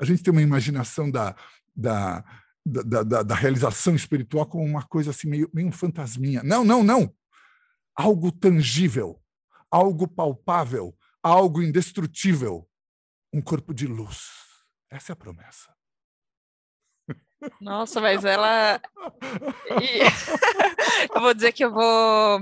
A 0.00 0.04
gente 0.04 0.22
tem 0.22 0.32
uma 0.32 0.42
imaginação 0.42 1.10
da, 1.10 1.34
da, 1.74 2.24
da, 2.64 3.02
da, 3.02 3.22
da 3.22 3.34
realização 3.34 3.94
espiritual 3.94 4.46
como 4.46 4.64
uma 4.64 4.82
coisa 4.82 5.10
assim, 5.10 5.28
meio, 5.28 5.50
meio 5.52 5.72
fantasminha. 5.72 6.42
Não, 6.42 6.64
não, 6.64 6.82
não. 6.84 7.12
Algo 7.94 8.30
tangível, 8.30 9.20
algo 9.70 10.06
palpável, 10.06 10.96
algo 11.22 11.60
indestrutível. 11.60 12.68
Um 13.34 13.40
corpo 13.40 13.74
de 13.74 13.86
luz 13.86 14.51
essa 14.92 15.12
é 15.12 15.14
a 15.14 15.16
promessa. 15.16 15.72
Nossa, 17.60 18.00
mas 18.00 18.24
ela. 18.24 18.80
Eu 21.14 21.20
vou 21.20 21.34
dizer 21.34 21.52
que 21.52 21.64
eu 21.64 21.72
vou. 21.72 22.40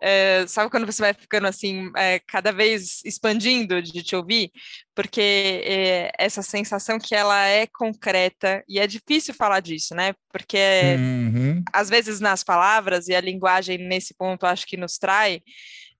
É, 0.00 0.46
sabe 0.46 0.70
quando 0.70 0.86
você 0.86 1.02
vai 1.02 1.12
ficando 1.12 1.48
assim, 1.48 1.90
é, 1.96 2.20
cada 2.20 2.52
vez 2.52 3.02
expandindo 3.04 3.82
de 3.82 4.02
te 4.02 4.14
ouvir? 4.14 4.52
Porque 4.94 5.20
é, 5.20 6.12
essa 6.16 6.40
sensação 6.40 6.98
que 6.98 7.14
ela 7.14 7.46
é 7.46 7.66
concreta, 7.66 8.62
e 8.68 8.78
é 8.78 8.86
difícil 8.86 9.34
falar 9.34 9.60
disso, 9.60 9.94
né? 9.94 10.14
Porque 10.32 10.58
uhum. 10.96 11.62
às 11.72 11.88
vezes 11.88 12.20
nas 12.20 12.44
palavras, 12.44 13.08
e 13.08 13.14
a 13.14 13.20
linguagem 13.20 13.78
nesse 13.78 14.14
ponto 14.14 14.46
acho 14.46 14.66
que 14.66 14.76
nos 14.76 14.96
trai, 14.96 15.42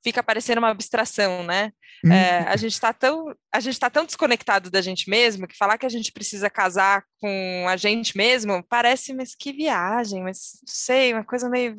fica 0.02 0.22
parecendo 0.22 0.60
uma 0.60 0.70
abstração, 0.70 1.42
né? 1.42 1.72
Hum. 2.04 2.12
É, 2.12 2.40
a 2.48 2.56
gente 2.56 2.74
está 2.74 2.92
tão 2.92 3.34
a 3.52 3.60
gente 3.60 3.74
está 3.74 3.90
tão 3.90 4.04
desconectado 4.04 4.70
da 4.70 4.80
gente 4.80 5.10
mesmo 5.10 5.48
que 5.48 5.56
falar 5.56 5.78
que 5.78 5.86
a 5.86 5.88
gente 5.88 6.12
precisa 6.12 6.48
casar 6.48 7.04
com 7.20 7.66
a 7.68 7.76
gente 7.76 8.16
mesmo 8.16 8.64
parece, 8.68 9.12
mas 9.12 9.34
que 9.34 9.52
viagem, 9.52 10.22
mas 10.22 10.58
não 10.62 10.72
sei, 10.72 11.12
uma 11.12 11.24
coisa 11.24 11.48
meio 11.48 11.76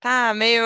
tá 0.00 0.32
meio 0.34 0.64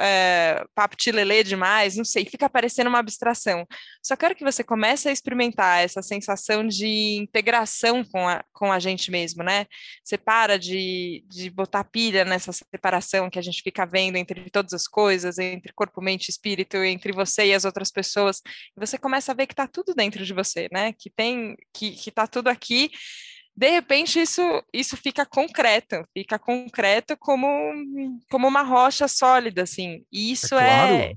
é, 0.00 0.64
papo 0.74 0.96
tilelê 0.96 1.42
demais, 1.42 1.96
não 1.96 2.04
sei, 2.04 2.24
fica 2.24 2.48
parecendo 2.48 2.88
uma 2.88 3.00
abstração. 3.00 3.66
Só 4.02 4.16
quero 4.16 4.34
que 4.34 4.44
você 4.44 4.62
comece 4.62 5.08
a 5.08 5.12
experimentar 5.12 5.82
essa 5.82 6.00
sensação 6.00 6.66
de 6.66 7.16
integração 7.16 8.04
com 8.04 8.28
a, 8.28 8.44
com 8.52 8.72
a 8.72 8.78
gente 8.78 9.10
mesmo, 9.10 9.42
né? 9.42 9.66
Você 10.04 10.16
para 10.16 10.58
de, 10.58 11.24
de 11.28 11.50
botar 11.50 11.84
pilha 11.84 12.24
nessa 12.24 12.52
separação 12.52 13.28
que 13.28 13.38
a 13.38 13.42
gente 13.42 13.62
fica 13.62 13.84
vendo 13.84 14.16
entre 14.16 14.48
todas 14.50 14.72
as 14.72 14.86
coisas, 14.86 15.38
entre 15.38 15.72
corpo, 15.72 16.00
mente 16.00 16.28
espírito, 16.28 16.76
entre 16.76 17.12
você 17.12 17.46
e 17.46 17.54
as 17.54 17.64
outras 17.64 17.90
pessoas, 17.90 18.40
e 18.76 18.80
você 18.80 18.96
começa 18.96 19.32
a 19.32 19.34
ver 19.34 19.46
que 19.48 19.54
tá 19.54 19.66
tudo 19.66 19.94
dentro 19.94 20.24
de 20.24 20.32
você, 20.32 20.68
né? 20.72 20.92
Que 20.92 21.10
tem, 21.10 21.56
que, 21.74 21.90
que 21.92 22.10
tá 22.10 22.26
tudo 22.26 22.48
aqui 22.48 22.90
de 23.60 23.68
repente 23.68 24.18
isso, 24.18 24.40
isso 24.72 24.96
fica 24.96 25.26
concreto, 25.26 26.02
fica 26.16 26.38
concreto 26.38 27.14
como, 27.18 27.46
como 28.30 28.48
uma 28.48 28.62
rocha 28.62 29.06
sólida, 29.06 29.64
assim. 29.64 30.02
E 30.10 30.32
isso 30.32 30.54
é, 30.54 30.66
claro. 30.66 30.94
é, 30.94 31.14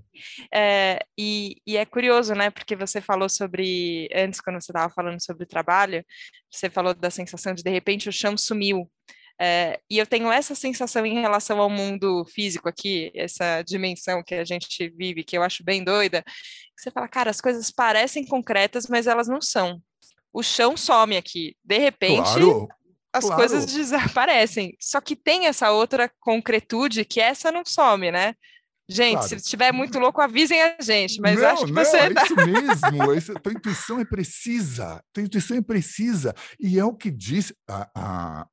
é, 0.53 0.99
e, 1.17 1.55
e, 1.65 1.77
é 1.77 1.85
curioso, 1.85 2.35
né? 2.35 2.49
Porque 2.49 2.75
você 2.75 2.99
falou 2.99 3.29
sobre, 3.29 4.09
antes 4.13 4.41
quando 4.41 4.61
você 4.61 4.73
estava 4.73 4.93
falando 4.93 5.23
sobre 5.23 5.45
o 5.45 5.47
trabalho, 5.47 6.03
você 6.51 6.69
falou 6.69 6.93
da 6.93 7.09
sensação 7.09 7.53
de 7.53 7.63
de 7.63 7.71
repente 7.71 8.09
o 8.09 8.11
chão 8.11 8.35
sumiu. 8.35 8.91
É, 9.39 9.79
e 9.89 9.97
eu 9.97 10.05
tenho 10.05 10.29
essa 10.29 10.53
sensação 10.53 11.05
em 11.05 11.21
relação 11.21 11.61
ao 11.61 11.69
mundo 11.69 12.25
físico 12.25 12.67
aqui, 12.67 13.09
essa 13.15 13.61
dimensão 13.61 14.21
que 14.21 14.35
a 14.35 14.43
gente 14.43 14.89
vive, 14.89 15.23
que 15.23 15.37
eu 15.37 15.43
acho 15.43 15.63
bem 15.63 15.81
doida. 15.81 16.21
Você 16.77 16.91
fala, 16.91 17.07
cara, 17.07 17.29
as 17.29 17.39
coisas 17.39 17.71
parecem 17.71 18.25
concretas, 18.25 18.87
mas 18.87 19.07
elas 19.07 19.29
não 19.29 19.39
são 19.39 19.81
o 20.33 20.41
chão 20.41 20.75
some 20.75 21.15
aqui. 21.15 21.55
De 21.63 21.77
repente, 21.77 22.33
claro, 22.33 22.67
as 23.13 23.25
claro. 23.25 23.39
coisas 23.39 23.65
desaparecem. 23.67 24.75
Só 24.79 24.99
que 24.99 25.15
tem 25.15 25.45
essa 25.45 25.71
outra 25.71 26.11
concretude 26.19 27.05
que 27.05 27.21
essa 27.21 27.51
não 27.51 27.63
some, 27.63 28.11
né? 28.11 28.33
Gente, 28.89 29.13
claro. 29.13 29.29
se 29.29 29.35
estiver 29.35 29.71
muito 29.71 29.97
louco, 29.97 30.19
avisem 30.19 30.61
a 30.61 30.75
gente, 30.81 31.21
mas 31.21 31.39
não, 31.39 31.47
acho 31.47 31.65
que 31.65 31.71
não, 31.71 31.85
você. 31.85 31.97
É 31.97 32.09
isso 32.23 32.35
mesmo, 32.35 33.13
isso, 33.13 33.33
tua 33.35 33.53
intuição 33.53 33.99
é 33.99 34.05
precisa, 34.05 35.01
tua 35.13 35.23
intuição 35.23 35.57
é 35.57 35.61
precisa. 35.61 36.35
E 36.59 36.77
é 36.77 36.83
o 36.83 36.93
que 36.93 37.09
diz 37.09 37.53
a, 37.69 37.89
a, 37.95 38.47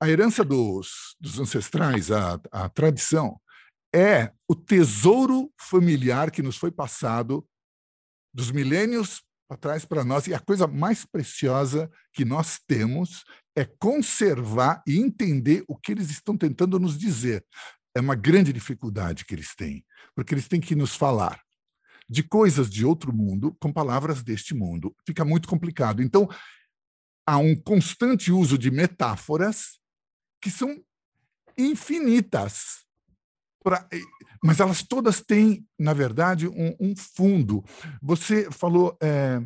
a 0.00 0.08
herança 0.08 0.42
dos, 0.42 1.14
dos 1.20 1.38
ancestrais, 1.38 2.10
a, 2.10 2.40
a 2.50 2.68
tradição, 2.70 3.38
é 3.94 4.32
o 4.48 4.54
tesouro 4.54 5.52
familiar 5.60 6.30
que 6.30 6.42
nos 6.42 6.56
foi 6.56 6.70
passado 6.70 7.46
dos 8.32 8.50
milênios 8.50 9.22
traz 9.56 9.84
para 9.84 10.04
nós, 10.04 10.26
e 10.26 10.34
a 10.34 10.40
coisa 10.40 10.66
mais 10.66 11.04
preciosa 11.04 11.90
que 12.12 12.24
nós 12.24 12.60
temos 12.66 13.24
é 13.56 13.64
conservar 13.64 14.82
e 14.86 14.98
entender 14.98 15.64
o 15.66 15.76
que 15.76 15.92
eles 15.92 16.10
estão 16.10 16.36
tentando 16.36 16.78
nos 16.78 16.98
dizer. 16.98 17.44
É 17.94 18.00
uma 18.00 18.14
grande 18.14 18.52
dificuldade 18.52 19.24
que 19.24 19.34
eles 19.34 19.54
têm, 19.54 19.84
porque 20.14 20.34
eles 20.34 20.46
têm 20.46 20.60
que 20.60 20.76
nos 20.76 20.94
falar 20.94 21.40
de 22.08 22.22
coisas 22.22 22.70
de 22.70 22.84
outro 22.84 23.12
mundo 23.12 23.56
com 23.60 23.72
palavras 23.72 24.22
deste 24.22 24.54
mundo. 24.54 24.94
Fica 25.06 25.24
muito 25.24 25.48
complicado. 25.48 26.02
Então, 26.02 26.28
há 27.26 27.36
um 27.36 27.54
constante 27.54 28.32
uso 28.32 28.56
de 28.56 28.70
metáforas 28.70 29.78
que 30.40 30.50
são 30.50 30.82
infinitas. 31.56 32.86
Pra, 33.68 33.86
mas 34.42 34.60
elas 34.60 34.82
todas 34.82 35.20
têm, 35.20 35.62
na 35.78 35.92
verdade, 35.92 36.48
um, 36.48 36.74
um 36.80 36.96
fundo. 36.96 37.62
Você 38.00 38.50
falou 38.50 38.96
é, 38.98 39.42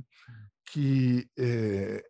que, 0.70 1.26
é, 1.36 2.04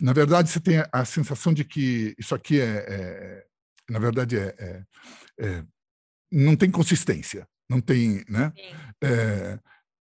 na 0.00 0.12
verdade, 0.12 0.48
você 0.48 0.60
tem 0.60 0.84
a 0.92 1.04
sensação 1.04 1.52
de 1.52 1.64
que 1.64 2.14
isso 2.16 2.32
aqui 2.32 2.60
é, 2.60 2.86
é 2.88 3.46
na 3.90 3.98
verdade, 3.98 4.38
é, 4.38 4.54
é, 4.56 4.84
é, 5.40 5.64
não 6.30 6.54
tem 6.54 6.70
consistência, 6.70 7.44
não 7.68 7.80
tem, 7.80 8.24
né? 8.28 8.52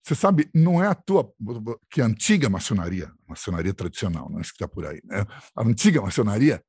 você 0.03 0.15
sabe, 0.15 0.49
não 0.55 0.83
é 0.83 0.87
à 0.87 0.95
toa 0.95 1.31
que 1.91 2.01
a 2.01 2.05
antiga 2.05 2.49
maçonaria, 2.49 3.11
maçonaria 3.27 3.75
tradicional, 3.75 4.27
não 4.27 4.39
é 4.39 4.41
isso 4.41 4.53
que 4.53 4.63
está 4.63 4.67
por 4.67 4.87
aí, 4.87 4.99
né? 5.03 5.23
a 5.55 5.61
antiga 5.61 6.01
maçonaria 6.01 6.63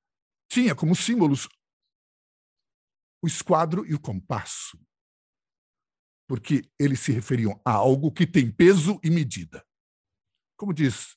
tinha 0.47 0.75
como 0.75 0.95
símbolos 0.95 1.49
o 3.27 3.29
esquadro 3.29 3.85
e 3.87 3.95
o 3.95 4.01
compasso 4.01 4.79
porque 6.27 6.69
eles 6.79 7.01
se 7.01 7.13
referiam 7.13 7.61
a 7.65 7.73
algo 7.73 8.11
que 8.11 8.27
tem 8.27 8.51
peso 8.51 8.99
e 9.03 9.11
medida. 9.11 9.65
Como 10.57 10.73
diz 10.73 11.17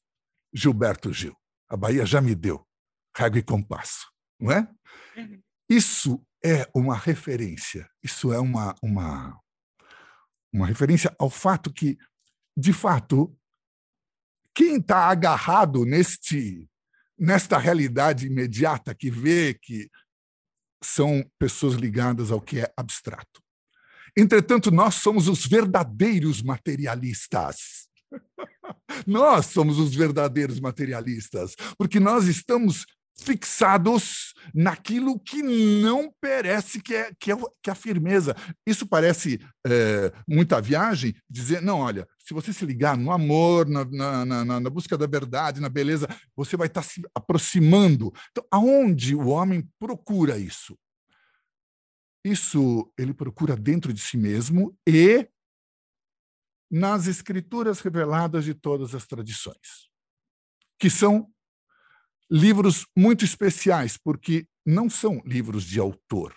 Gilberto 0.53 1.11
Gil, 1.11 1.35
a 1.67 1.75
Bahia 1.75 2.05
já 2.05 2.21
me 2.21 2.35
deu 2.35 2.65
régua 3.15 3.39
e 3.39 3.43
compasso, 3.43 4.07
não 4.39 4.51
é? 4.51 4.71
Uhum. 5.17 5.41
Isso 5.67 6.25
é 6.43 6.69
uma 6.73 6.95
referência, 6.95 7.89
isso 8.03 8.31
é 8.31 8.39
uma, 8.39 8.75
uma, 8.81 9.39
uma 10.53 10.67
referência 10.67 11.13
ao 11.19 11.29
fato 11.29 11.73
que, 11.73 11.97
de 12.55 12.71
fato, 12.71 13.35
quem 14.55 14.77
está 14.77 15.09
agarrado 15.09 15.85
neste, 15.85 16.69
nesta 17.17 17.57
realidade 17.57 18.27
imediata 18.27 18.95
que 18.95 19.09
vê 19.09 19.53
que 19.53 19.89
são 20.81 21.23
pessoas 21.37 21.75
ligadas 21.75 22.31
ao 22.31 22.41
que 22.41 22.59
é 22.59 22.71
abstrato. 22.75 23.41
Entretanto, 24.17 24.71
nós 24.71 24.95
somos 24.95 25.27
os 25.27 25.45
verdadeiros 25.45 26.41
materialistas. 26.41 27.87
nós 29.05 29.47
somos 29.47 29.77
os 29.79 29.93
verdadeiros 29.93 30.59
materialistas, 30.59 31.55
porque 31.77 31.99
nós 31.99 32.27
estamos 32.27 32.85
fixados 33.21 34.33
naquilo 34.53 35.19
que 35.19 35.41
não 35.43 36.13
parece 36.21 36.81
que 36.81 36.95
é, 36.95 37.11
que 37.19 37.31
é, 37.31 37.35
que 37.61 37.69
é 37.69 37.71
a 37.71 37.75
firmeza. 37.75 38.35
Isso 38.65 38.87
parece 38.87 39.39
é, 39.65 40.11
muita 40.27 40.61
viagem, 40.61 41.15
dizer, 41.29 41.61
não, 41.61 41.79
olha, 41.79 42.07
se 42.17 42.33
você 42.33 42.53
se 42.53 42.65
ligar 42.65 42.97
no 42.97 43.11
amor, 43.11 43.67
na, 43.67 43.85
na, 43.85 44.25
na, 44.25 44.59
na 44.59 44.69
busca 44.69 44.97
da 44.97 45.07
verdade, 45.07 45.59
na 45.59 45.69
beleza, 45.69 46.07
você 46.35 46.55
vai 46.55 46.67
estar 46.67 46.83
se 46.83 47.01
aproximando. 47.13 48.11
Então, 48.31 48.45
aonde 48.51 49.15
o 49.15 49.27
homem 49.27 49.67
procura 49.79 50.37
isso? 50.37 50.77
Isso 52.23 52.91
ele 52.97 53.13
procura 53.13 53.55
dentro 53.55 53.93
de 53.93 54.01
si 54.01 54.17
mesmo 54.17 54.77
e 54.87 55.27
nas 56.69 57.07
escrituras 57.07 57.79
reveladas 57.79 58.45
de 58.45 58.53
todas 58.53 58.93
as 58.93 59.07
tradições, 59.07 59.89
que 60.79 60.89
são 60.89 61.31
livros 62.29 62.85
muito 62.95 63.25
especiais, 63.25 63.97
porque 63.97 64.47
não 64.65 64.89
são 64.89 65.21
livros 65.25 65.63
de 65.63 65.79
autor. 65.79 66.35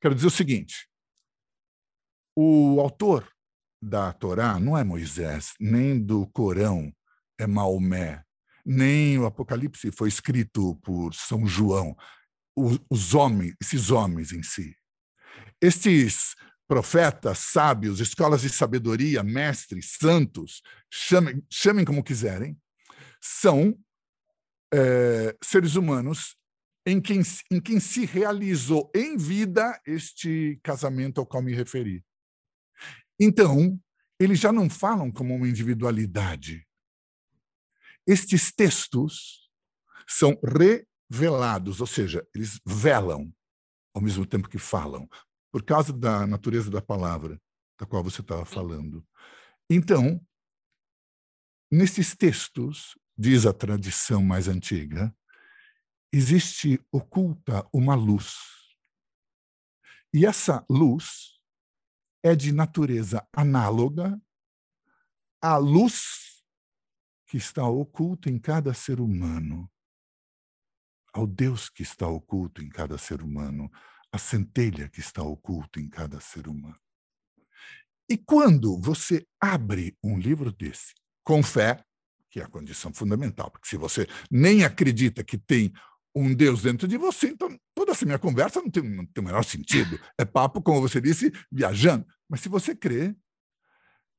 Quero 0.00 0.14
dizer 0.14 0.26
o 0.26 0.30
seguinte: 0.30 0.88
o 2.36 2.80
autor 2.80 3.30
da 3.82 4.12
Torá 4.12 4.58
não 4.58 4.76
é 4.76 4.84
Moisés, 4.84 5.54
nem 5.58 5.98
do 5.98 6.26
Corão 6.28 6.92
é 7.38 7.46
Maomé, 7.46 8.22
nem 8.64 9.18
o 9.18 9.24
Apocalipse 9.24 9.90
foi 9.90 10.08
escrito 10.08 10.76
por 10.76 11.14
São 11.14 11.46
João 11.46 11.96
os 12.90 13.14
homens, 13.14 13.54
esses 13.60 13.90
homens 13.90 14.32
em 14.32 14.42
si. 14.42 14.76
Estes 15.60 16.34
profetas, 16.68 17.38
sábios, 17.38 18.00
escolas 18.00 18.42
de 18.42 18.48
sabedoria, 18.48 19.22
mestres, 19.22 19.96
santos, 19.98 20.62
chamem, 20.90 21.42
chamem 21.50 21.84
como 21.84 22.04
quiserem, 22.04 22.56
são 23.20 23.76
é, 24.72 25.36
seres 25.42 25.74
humanos 25.74 26.36
em 26.86 27.00
quem, 27.00 27.20
em 27.50 27.60
quem 27.60 27.78
se 27.78 28.04
realizou 28.04 28.90
em 28.94 29.16
vida 29.16 29.80
este 29.86 30.58
casamento 30.62 31.20
ao 31.20 31.26
qual 31.26 31.42
me 31.42 31.54
referi. 31.54 32.04
Então, 33.18 33.78
eles 34.18 34.38
já 34.38 34.52
não 34.52 34.68
falam 34.68 35.10
como 35.10 35.34
uma 35.34 35.48
individualidade. 35.48 36.66
Estes 38.06 38.52
textos 38.52 39.50
são 40.08 40.38
re 40.42 40.86
velados, 41.08 41.80
ou 41.80 41.86
seja, 41.86 42.26
eles 42.34 42.60
velam 42.64 43.32
ao 43.92 44.00
mesmo 44.00 44.24
tempo 44.24 44.48
que 44.48 44.58
falam, 44.58 45.08
por 45.50 45.64
causa 45.64 45.92
da 45.92 46.26
natureza 46.26 46.70
da 46.70 46.80
palavra 46.80 47.40
da 47.78 47.86
qual 47.86 48.04
você 48.04 48.20
estava 48.20 48.44
falando. 48.44 49.04
Então, 49.68 50.24
nesses 51.70 52.14
textos, 52.14 52.96
diz 53.20 53.44
a 53.44 53.52
tradição 53.52 54.22
mais 54.22 54.48
antiga, 54.48 55.14
existe 56.12 56.80
oculta 56.90 57.68
uma 57.72 57.94
luz. 57.94 58.34
E 60.12 60.24
essa 60.24 60.64
luz 60.68 61.38
é 62.22 62.34
de 62.34 62.52
natureza 62.52 63.26
análoga 63.32 64.20
à 65.42 65.56
luz 65.56 66.42
que 67.26 67.36
está 67.36 67.66
oculta 67.66 68.30
em 68.30 68.38
cada 68.38 68.72
ser 68.72 69.00
humano 69.00 69.70
ao 71.12 71.26
Deus 71.26 71.68
que 71.68 71.82
está 71.82 72.06
oculto 72.06 72.62
em 72.62 72.68
cada 72.68 72.96
ser 72.96 73.22
humano, 73.22 73.70
a 74.12 74.18
centelha 74.18 74.88
que 74.88 75.00
está 75.00 75.22
oculto 75.22 75.80
em 75.80 75.88
cada 75.88 76.20
ser 76.20 76.48
humano. 76.48 76.78
E 78.08 78.16
quando 78.16 78.80
você 78.80 79.26
abre 79.40 79.96
um 80.02 80.18
livro 80.18 80.52
desse, 80.52 80.94
com 81.24 81.42
fé, 81.42 81.84
que 82.30 82.40
é 82.40 82.44
a 82.44 82.48
condição 82.48 82.92
fundamental, 82.92 83.50
porque 83.50 83.68
se 83.68 83.76
você 83.76 84.06
nem 84.30 84.64
acredita 84.64 85.24
que 85.24 85.36
tem 85.36 85.72
um 86.14 86.34
Deus 86.34 86.62
dentro 86.62 86.88
de 86.88 86.96
você, 86.96 87.28
então 87.28 87.58
toda 87.74 87.92
essa 87.92 88.04
minha 88.04 88.18
conversa 88.18 88.60
não 88.60 88.70
tem, 88.70 88.82
não 88.82 89.06
tem 89.06 89.22
o 89.22 89.26
menor 89.26 89.44
sentido. 89.44 90.00
É 90.18 90.24
papo, 90.24 90.62
como 90.62 90.80
você 90.80 91.00
disse, 91.00 91.32
viajando. 91.50 92.06
Mas 92.28 92.40
se 92.40 92.48
você 92.48 92.74
crê, 92.74 93.14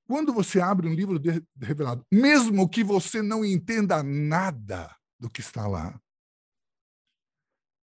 quando 0.06 0.34
você 0.34 0.60
abre 0.60 0.88
um 0.88 0.93
livro 0.93 1.17
de, 1.19 1.39
de 1.39 1.65
revelado, 1.65 2.06
mesmo 2.12 2.69
que 2.69 2.84
você 2.84 3.21
não 3.21 3.45
entenda 3.45 4.04
nada 4.04 4.95
do 5.19 5.30
que 5.30 5.41
está 5.41 5.67
lá, 5.67 6.00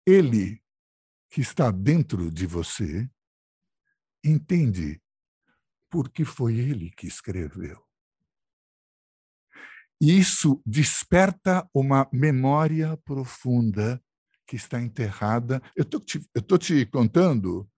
ele 0.06 0.62
que 1.30 1.40
está 1.40 1.70
dentro 1.70 2.30
de 2.30 2.46
você 2.46 3.08
entende 4.24 5.00
porque 5.90 6.24
foi 6.24 6.58
ele 6.58 6.90
que 6.90 7.06
escreveu. 7.06 7.87
Isso 10.00 10.62
desperta 10.64 11.68
uma 11.74 12.08
memória 12.12 12.96
profunda 13.04 14.00
que 14.46 14.56
está 14.56 14.80
enterrada. 14.80 15.60
Eu 15.76 15.82
estou 15.82 16.58
te, 16.58 16.86
contando 16.86 17.68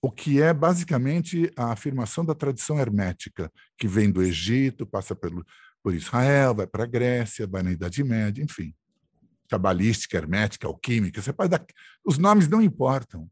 o 0.00 0.10
que 0.10 0.40
é 0.40 0.52
basicamente 0.54 1.50
a 1.56 1.72
afirmação 1.72 2.24
da 2.24 2.34
tradição 2.34 2.78
hermética, 2.78 3.50
que 3.76 3.88
vem 3.88 4.10
do 4.10 4.22
Egito, 4.22 4.86
passa 4.86 5.16
pelo, 5.16 5.44
por 5.82 5.94
Israel, 5.94 6.54
vai 6.54 6.66
para 6.66 6.84
a 6.84 6.86
Grécia, 6.86 7.46
vai 7.46 7.62
na 7.62 7.72
Idade 7.72 8.04
Média, 8.04 8.42
enfim. 8.42 8.74
Cabalística, 9.48 10.16
hermética, 10.16 10.66
alquímica, 10.66 11.20
você 11.20 11.32
pode 11.32 11.50
dar... 11.50 11.64
os 12.04 12.18
nomes 12.18 12.48
não 12.48 12.62
importam. 12.62 13.28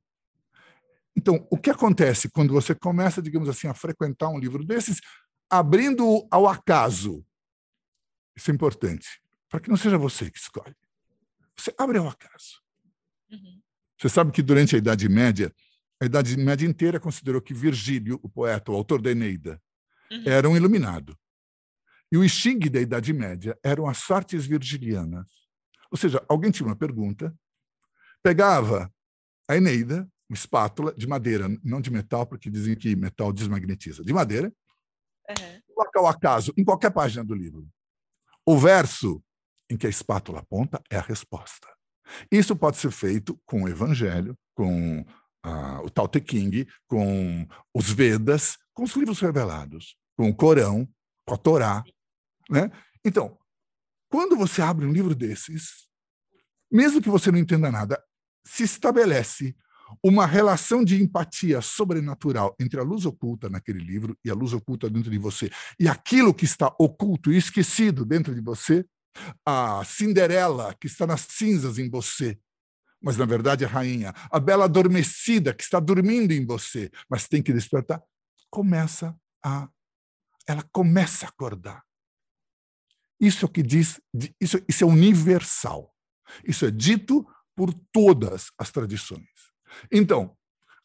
Então, 1.17 1.47
o 1.51 1.59
que 1.59 1.71
acontece 1.71 2.29
quando 2.31 2.53
você 2.53 2.75
começa, 2.75 3.23
digamos 3.23 3.49
assim, 3.49 3.69
a 3.69 3.75
frequentar 3.75 4.29
um 4.29 4.39
livro 4.39 4.65
desses, 4.65 5.01
abrindo 5.51 6.27
ao 6.31 6.49
acaso, 6.49 7.25
isso 8.37 8.51
é 8.51 8.55
importante, 8.55 9.21
para 9.49 9.61
que 9.61 9.69
não 9.69 9.77
seja 9.77 9.99
você 9.99 10.31
que 10.31 10.39
escolhe. 10.39 10.75
Você 11.57 11.75
abre 11.79 11.99
ao 11.99 12.09
acaso. 12.09 12.63
Uhum. 13.31 13.61
Você 13.99 14.09
sabe 14.09 14.33
que 14.33 14.43
durante 14.43 14.75
a 14.75 14.79
Idade 14.79 15.09
Média, 15.09 15.55
a 16.01 16.07
Idade 16.07 16.37
Média 16.37 16.67
inteira 16.67 16.99
considerou 16.99 17.41
que 17.41 17.55
Virgílio, 17.55 18.19
o 18.23 18.29
poeta, 18.29 18.73
o 18.73 18.75
autor 18.75 19.01
da 19.01 19.11
Eneida, 19.11 19.63
uhum. 20.11 20.23
era 20.27 20.49
um 20.49 20.57
iluminado. 20.57 21.17
E 22.11 22.17
o 22.17 22.29
Xing 22.29 22.59
da 22.59 22.81
Idade 22.81 23.13
Média 23.13 23.57
eram 23.63 23.87
as 23.87 23.99
sortes 23.99 24.45
virgilianas. 24.45 25.27
Ou 25.91 25.97
seja, 25.97 26.25
alguém 26.29 26.51
tinha 26.51 26.67
uma 26.67 26.77
pergunta, 26.77 27.35
pegava 28.23 28.93
a 29.49 29.57
Eneida, 29.57 30.09
uma 30.29 30.37
espátula 30.37 30.95
de 30.95 31.07
madeira, 31.07 31.47
não 31.63 31.81
de 31.81 31.91
metal, 31.91 32.27
porque 32.27 32.51
dizem 32.51 32.75
que 32.75 32.97
metal 32.97 33.33
desmagnetiza, 33.33 34.03
de 34.03 34.13
madeira, 34.13 34.53
uhum. 35.29 35.61
coloca 35.75 36.01
ao 36.01 36.07
acaso 36.07 36.53
em 36.57 36.65
qualquer 36.65 36.91
página 36.91 37.25
do 37.25 37.35
livro. 37.35 37.69
O 38.47 38.59
verso 38.59 39.23
em 39.71 39.77
que 39.77 39.87
a 39.87 39.91
espátula 39.91 40.41
aponta 40.41 40.83
é 40.91 40.97
a 40.97 41.03
resposta. 41.03 41.69
Isso 42.31 42.55
pode 42.57 42.77
ser 42.77 42.91
feito 42.91 43.41
com 43.47 43.63
o 43.63 43.69
Evangelho, 43.69 44.37
com 44.55 45.01
uh, 45.01 45.85
o 45.85 45.91
Tao 45.91 46.09
Te 46.09 46.21
King, 46.21 46.67
com 46.87 47.47
os 47.75 47.91
Vedas, 47.91 48.59
com 48.75 48.83
os 48.83 48.95
livros 48.95 49.21
revelados, 49.21 49.97
com 50.17 50.29
o 50.29 50.35
Corão, 50.35 50.87
com 51.27 51.35
a 51.35 51.39
Torá. 51.39 51.85
Né? 52.51 52.71
Então, 53.05 53.39
quando 54.11 54.37
você 54.37 54.61
abre 54.61 54.85
um 54.85 54.93
livro 54.93 55.15
desses, 55.15 55.89
mesmo 56.71 57.01
que 57.01 57.09
você 57.09 57.31
não 57.31 57.39
entenda 57.39 57.71
nada, 57.71 58.03
se 58.45 58.65
estabelece 58.65 59.57
uma 60.03 60.27
relação 60.27 60.85
de 60.85 61.03
empatia 61.03 61.61
sobrenatural 61.61 62.55
entre 62.61 62.79
a 62.79 62.83
luz 62.83 63.05
oculta 63.05 63.49
naquele 63.49 63.81
livro 63.81 64.17
e 64.25 64.31
a 64.31 64.35
luz 64.35 64.53
oculta 64.53 64.89
dentro 64.89 65.11
de 65.11 65.19
você. 65.19 65.51
E 65.79 65.89
aquilo 65.89 66.35
que 66.35 66.45
está 66.45 66.75
oculto 66.79 67.33
e 67.33 67.37
esquecido 67.37 68.05
dentro 68.05 68.35
de 68.35 68.41
você, 68.41 68.85
a 69.45 69.83
Cinderela 69.85 70.75
que 70.81 70.87
está 70.87 71.07
nas 71.07 71.23
cinzas 71.23 71.79
em 71.79 71.91
você, 71.91 72.39
mas 73.03 73.17
na 73.17 73.25
verdade 73.25 73.65
é 73.65 73.67
rainha, 73.67 74.15
a 74.31 74.39
bela 74.39 74.65
adormecida 74.65 75.53
que 75.53 75.63
está 75.63 75.81
dormindo 75.81 76.33
em 76.33 76.47
você, 76.47 76.91
mas 77.11 77.29
tem 77.29 77.43
que 77.43 77.53
despertar, 77.53 78.01
começa 78.51 79.17
a 79.45 79.69
ela 80.47 80.63
começa 80.73 81.27
a 81.27 81.29
acordar. 81.29 81.83
Isso 83.21 83.45
é 83.45 83.47
o 83.47 83.49
que 83.49 83.63
diz, 83.63 84.01
isso, 84.41 84.59
isso 84.69 84.83
é 84.83 84.87
universal. 84.87 85.95
Isso 86.45 86.67
é 86.67 86.71
dito 86.71 87.27
por 87.55 87.73
todas 87.93 88.51
as 88.59 88.71
tradições. 88.71 89.52
Então, 89.91 90.37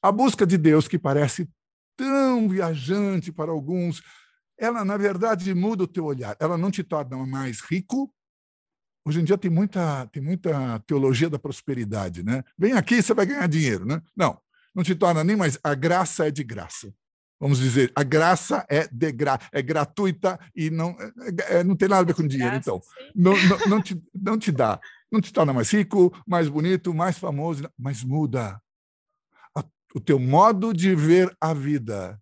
a 0.02 0.12
busca 0.12 0.46
de 0.46 0.58
Deus, 0.58 0.88
que 0.88 1.00
parece 1.00 1.50
tão 1.96 2.48
viajante 2.48 3.32
para 3.32 3.52
alguns, 3.52 4.02
ela, 4.58 4.86
na 4.86 4.98
verdade, 4.98 5.54
muda 5.54 5.84
o 5.84 5.88
teu 5.88 6.06
olhar. 6.06 6.36
Ela 6.40 6.58
não 6.58 6.72
te 6.72 6.84
torna 6.84 7.18
mais 7.26 7.60
rico. 7.62 8.14
Hoje 9.06 9.22
em 9.22 9.24
dia 9.24 9.38
tem 9.38 9.50
muita, 9.50 10.06
tem 10.08 10.22
muita 10.22 10.80
teologia 10.86 11.30
da 11.30 11.40
prosperidade, 11.40 12.24
né? 12.24 12.44
Vem 12.58 12.74
aqui, 12.74 13.02
você 13.02 13.14
vai 13.14 13.26
ganhar 13.26 13.48
dinheiro, 13.48 13.86
né? 13.86 14.02
Não, 14.16 14.40
não 14.76 14.84
te 14.84 14.94
torna 14.94 15.24
nem 15.24 15.36
mais. 15.36 15.58
A 15.64 15.74
graça 15.74 16.28
é 16.28 16.32
de 16.32 16.44
graça. 16.44 16.94
Vamos 17.40 17.60
dizer, 17.60 17.92
a 17.96 18.04
graça 18.04 18.66
é 18.68 18.88
de 18.92 19.12
gra, 19.12 19.40
é 19.52 19.62
gratuita 19.62 20.40
e 20.56 20.72
não, 20.72 20.98
é, 21.00 21.60
é 21.60 21.64
não 21.64 21.76
tem 21.76 21.88
nada 21.88 22.02
a 22.02 22.06
ver 22.06 22.16
com 22.16 22.28
dinheiro. 22.28 22.56
Então, 22.56 22.82
não, 23.16 23.34
não, 23.44 23.60
não, 23.68 23.82
te, 23.82 24.02
não 24.14 24.40
te 24.40 24.52
dá, 24.52 24.80
não 25.12 25.22
te 25.22 25.32
torna 25.32 25.54
mais 25.54 25.70
rico, 25.70 26.12
mais 26.28 26.50
bonito, 26.50 26.94
mais 26.96 27.18
famoso, 27.18 27.70
mas 27.78 28.04
muda 28.04 28.60
o 29.98 30.00
teu 30.00 30.20
modo 30.20 30.72
de 30.72 30.94
ver 30.96 31.36
a 31.42 31.54
vida 31.54 32.22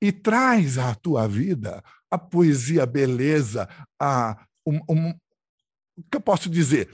e 0.00 0.12
traz 0.12 0.78
à 0.78 0.94
tua 0.94 1.26
vida 1.26 1.82
a 2.08 2.16
poesia, 2.16 2.84
a 2.84 2.86
beleza, 2.86 3.68
a 4.00 4.46
um, 4.64 4.80
um, 4.88 5.10
o 5.10 6.02
que 6.10 6.16
eu 6.16 6.20
posso 6.20 6.48
dizer? 6.48 6.88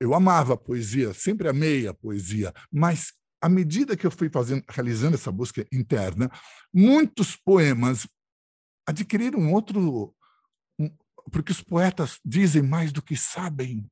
Eu 0.00 0.14
amava 0.14 0.54
a 0.54 0.56
poesia, 0.56 1.12
sempre 1.12 1.48
amei 1.48 1.86
a 1.86 1.92
poesia, 1.92 2.52
mas 2.72 3.12
à 3.42 3.48
medida 3.48 3.96
que 3.96 4.06
eu 4.06 4.10
fui 4.10 4.30
fazendo, 4.30 4.64
realizando 4.70 5.16
essa 5.16 5.30
busca 5.30 5.66
interna, 5.70 6.30
muitos 6.72 7.36
poemas 7.36 8.08
adquiriram 8.86 9.52
outro, 9.52 10.14
porque 11.30 11.52
os 11.52 11.60
poetas 11.60 12.18
dizem 12.24 12.62
mais 12.62 12.90
do 12.90 13.02
que 13.02 13.16
sabem. 13.16 13.86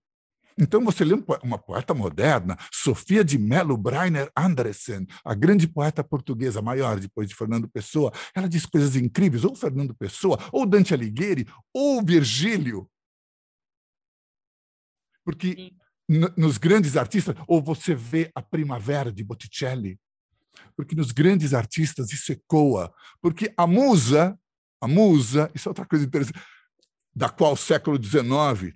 Então, 0.58 0.84
você 0.84 1.04
lê 1.04 1.14
uma 1.42 1.58
poeta 1.58 1.94
moderna, 1.94 2.56
Sofia 2.72 3.24
de 3.24 3.38
Mello 3.38 3.76
Breiner 3.76 4.30
Andressen, 4.36 5.06
a 5.24 5.34
grande 5.34 5.66
poeta 5.66 6.04
portuguesa, 6.04 6.60
maior 6.60 6.98
depois 6.98 7.28
de 7.28 7.34
Fernando 7.34 7.68
Pessoa, 7.68 8.12
ela 8.34 8.48
diz 8.48 8.66
coisas 8.66 8.96
incríveis, 8.96 9.44
ou 9.44 9.54
Fernando 9.54 9.94
Pessoa, 9.94 10.38
ou 10.52 10.66
Dante 10.66 10.94
Alighieri, 10.94 11.46
ou 11.72 12.04
Virgílio. 12.04 12.88
Porque 15.24 15.72
nos 16.36 16.58
grandes 16.58 16.96
artistas, 16.96 17.34
ou 17.46 17.62
você 17.62 17.94
vê 17.94 18.30
a 18.34 18.42
Primavera 18.42 19.12
de 19.12 19.24
Botticelli, 19.24 19.98
porque 20.76 20.94
nos 20.94 21.12
grandes 21.12 21.54
artistas 21.54 22.12
isso 22.12 22.32
ecoa, 22.32 22.92
porque 23.20 23.52
a 23.56 23.66
musa, 23.66 24.38
a 24.80 24.88
musa, 24.88 25.50
isso 25.54 25.68
é 25.68 25.70
outra 25.70 25.86
coisa 25.86 26.04
interessante, 26.04 26.38
da 27.14 27.28
qual 27.28 27.52
o 27.52 27.56
século 27.56 28.02
XIX 28.02 28.74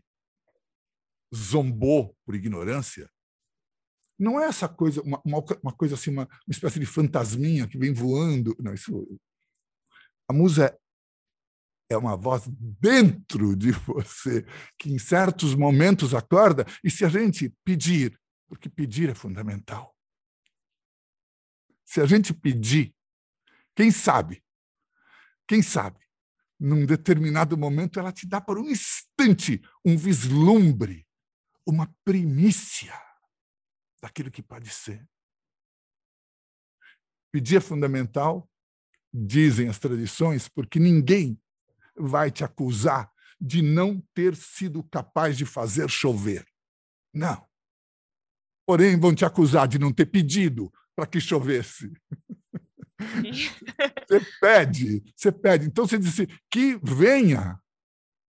zombou 1.34 2.16
por 2.24 2.34
ignorância, 2.34 3.10
não 4.18 4.40
é 4.40 4.46
essa 4.46 4.68
coisa, 4.68 5.02
uma, 5.02 5.20
uma, 5.24 5.72
coisa 5.72 5.94
assim, 5.94 6.10
uma, 6.10 6.22
uma, 6.22 6.50
espécie 6.50 6.80
de 6.80 6.86
fantasminha 6.86 7.68
que 7.68 7.78
vem 7.78 7.92
voando. 7.92 8.56
Não, 8.58 8.72
isso. 8.72 9.06
A 10.28 10.32
musa 10.32 10.76
é 11.90 11.96
uma 11.96 12.16
voz 12.16 12.44
dentro 12.48 13.54
de 13.54 13.72
você 13.72 14.44
que 14.78 14.90
em 14.90 14.98
certos 14.98 15.54
momentos 15.54 16.14
acorda. 16.14 16.64
E 16.82 16.90
se 16.90 17.04
a 17.04 17.08
gente 17.08 17.54
pedir, 17.62 18.18
porque 18.48 18.70
pedir 18.70 19.10
é 19.10 19.14
fundamental. 19.14 19.94
Se 21.84 22.00
a 22.00 22.06
gente 22.06 22.32
pedir, 22.32 22.94
quem 23.74 23.90
sabe? 23.90 24.42
Quem 25.46 25.62
sabe? 25.62 26.00
Num 26.58 26.86
determinado 26.86 27.56
momento, 27.56 28.00
ela 28.00 28.10
te 28.10 28.26
dá 28.26 28.40
por 28.40 28.58
um 28.58 28.68
instante 28.68 29.60
um 29.84 29.96
vislumbre 29.96 31.05
uma 31.66 31.92
primícia 32.04 32.94
daquilo 34.00 34.30
que 34.30 34.42
pode 34.42 34.70
ser. 34.70 35.06
Pedir 37.32 37.56
é 37.56 37.60
fundamental, 37.60 38.48
dizem 39.12 39.68
as 39.68 39.78
tradições, 39.78 40.48
porque 40.48 40.78
ninguém 40.78 41.40
vai 41.96 42.30
te 42.30 42.44
acusar 42.44 43.12
de 43.40 43.60
não 43.60 44.00
ter 44.14 44.34
sido 44.36 44.82
capaz 44.84 45.36
de 45.36 45.44
fazer 45.44 45.90
chover. 45.90 46.46
Não. 47.12 47.46
Porém, 48.66 48.98
vão 48.98 49.14
te 49.14 49.24
acusar 49.24 49.68
de 49.68 49.78
não 49.78 49.92
ter 49.92 50.06
pedido 50.06 50.72
para 50.94 51.06
que 51.06 51.20
chovesse. 51.20 51.92
você 54.08 54.20
pede, 54.40 55.12
você 55.14 55.32
pede. 55.32 55.66
Então 55.66 55.86
você 55.86 55.98
diz 55.98 56.08
assim, 56.08 56.26
que 56.50 56.78
venha, 56.82 57.60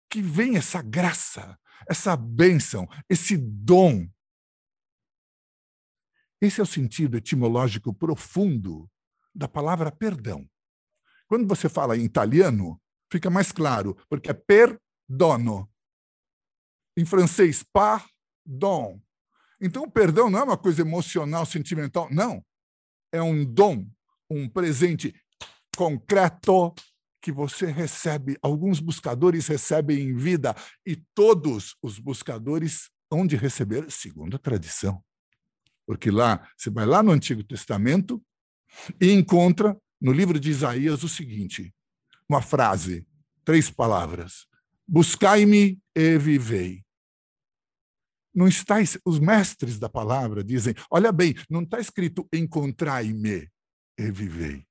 que 0.08 0.22
venha 0.22 0.58
essa 0.58 0.80
graça, 0.80 1.58
essa 1.88 2.16
bênção, 2.16 2.88
esse 3.08 3.36
dom. 3.36 4.08
Esse 6.40 6.60
é 6.60 6.62
o 6.62 6.66
sentido 6.66 7.16
etimológico 7.16 7.94
profundo 7.94 8.90
da 9.34 9.48
palavra 9.48 9.90
perdão. 9.90 10.48
Quando 11.26 11.46
você 11.46 11.68
fala 11.68 11.96
em 11.96 12.04
italiano, 12.04 12.80
fica 13.10 13.30
mais 13.30 13.52
claro, 13.52 13.96
porque 14.08 14.30
é 14.30 14.34
perdono. 14.34 15.70
Em 16.96 17.04
francês, 17.04 17.64
pardon. 17.72 19.00
Então, 19.60 19.84
o 19.84 19.90
perdão 19.90 20.28
não 20.28 20.40
é 20.40 20.42
uma 20.42 20.58
coisa 20.58 20.82
emocional, 20.82 21.46
sentimental, 21.46 22.08
não. 22.10 22.44
É 23.12 23.22
um 23.22 23.44
dom, 23.44 23.86
um 24.28 24.48
presente 24.48 25.14
concreto 25.76 26.74
que 27.22 27.32
você 27.32 27.66
recebe. 27.66 28.36
Alguns 28.42 28.80
buscadores 28.80 29.46
recebem 29.46 30.00
em 30.00 30.14
vida 30.14 30.54
e 30.84 30.96
todos 31.14 31.76
os 31.80 31.98
buscadores 31.98 32.90
hão 33.10 33.26
de 33.26 33.36
receber 33.36 33.90
segundo 33.90 34.34
a 34.36 34.38
tradição. 34.38 35.02
Porque 35.86 36.10
lá, 36.10 36.46
você 36.56 36.68
vai 36.68 36.84
lá 36.84 37.02
no 37.02 37.12
Antigo 37.12 37.44
Testamento 37.44 38.22
e 39.00 39.12
encontra 39.12 39.76
no 40.00 40.12
livro 40.12 40.38
de 40.40 40.50
Isaías 40.50 41.02
o 41.04 41.08
seguinte: 41.08 41.72
uma 42.28 42.42
frase, 42.42 43.06
três 43.44 43.70
palavras: 43.70 44.46
Buscai-me 44.86 45.80
e 45.94 46.18
vivei. 46.18 46.82
Não 48.34 48.48
está, 48.48 48.76
os 49.04 49.18
mestres 49.18 49.78
da 49.78 49.90
palavra 49.90 50.42
dizem, 50.42 50.74
olha 50.90 51.12
bem, 51.12 51.34
não 51.50 51.62
está 51.62 51.78
escrito 51.78 52.26
encontrai-me 52.32 53.46
e 53.98 54.10
vivei. 54.10 54.66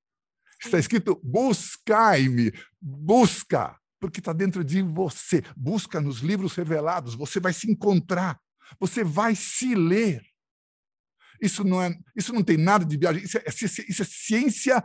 Está 0.63 0.77
escrito 0.77 1.19
buscai-me, 1.23 2.51
busca, 2.79 3.75
porque 3.99 4.19
está 4.19 4.33
dentro 4.33 4.63
de 4.63 4.81
você. 4.81 5.43
Busca 5.55 5.99
nos 5.99 6.19
livros 6.19 6.55
revelados, 6.55 7.15
você 7.15 7.39
vai 7.39 7.53
se 7.53 7.69
encontrar, 7.69 8.39
você 8.79 9.03
vai 9.03 9.35
se 9.35 9.73
ler. 9.75 10.23
Isso 11.41 11.63
não, 11.63 11.81
é, 11.81 11.97
isso 12.15 12.31
não 12.31 12.43
tem 12.43 12.57
nada 12.57 12.85
de 12.85 12.97
viagem, 12.97 13.23
isso 13.23 13.37
é, 13.37 13.43
isso 13.89 14.01
é 14.01 14.05
ciência, 14.05 14.83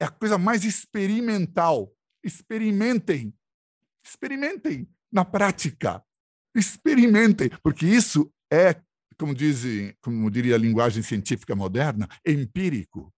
é 0.00 0.04
a 0.04 0.10
coisa 0.10 0.36
mais 0.36 0.64
experimental. 0.64 1.92
Experimentem, 2.24 3.32
experimentem 4.04 4.88
na 5.12 5.24
prática. 5.24 6.02
Experimentem, 6.54 7.50
porque 7.62 7.86
isso 7.86 8.32
é, 8.52 8.80
como 9.18 9.34
dizem, 9.34 9.94
como 10.02 10.30
diria 10.30 10.56
a 10.56 10.58
linguagem 10.58 11.02
científica 11.02 11.54
moderna, 11.54 12.08
empírico. 12.26 13.11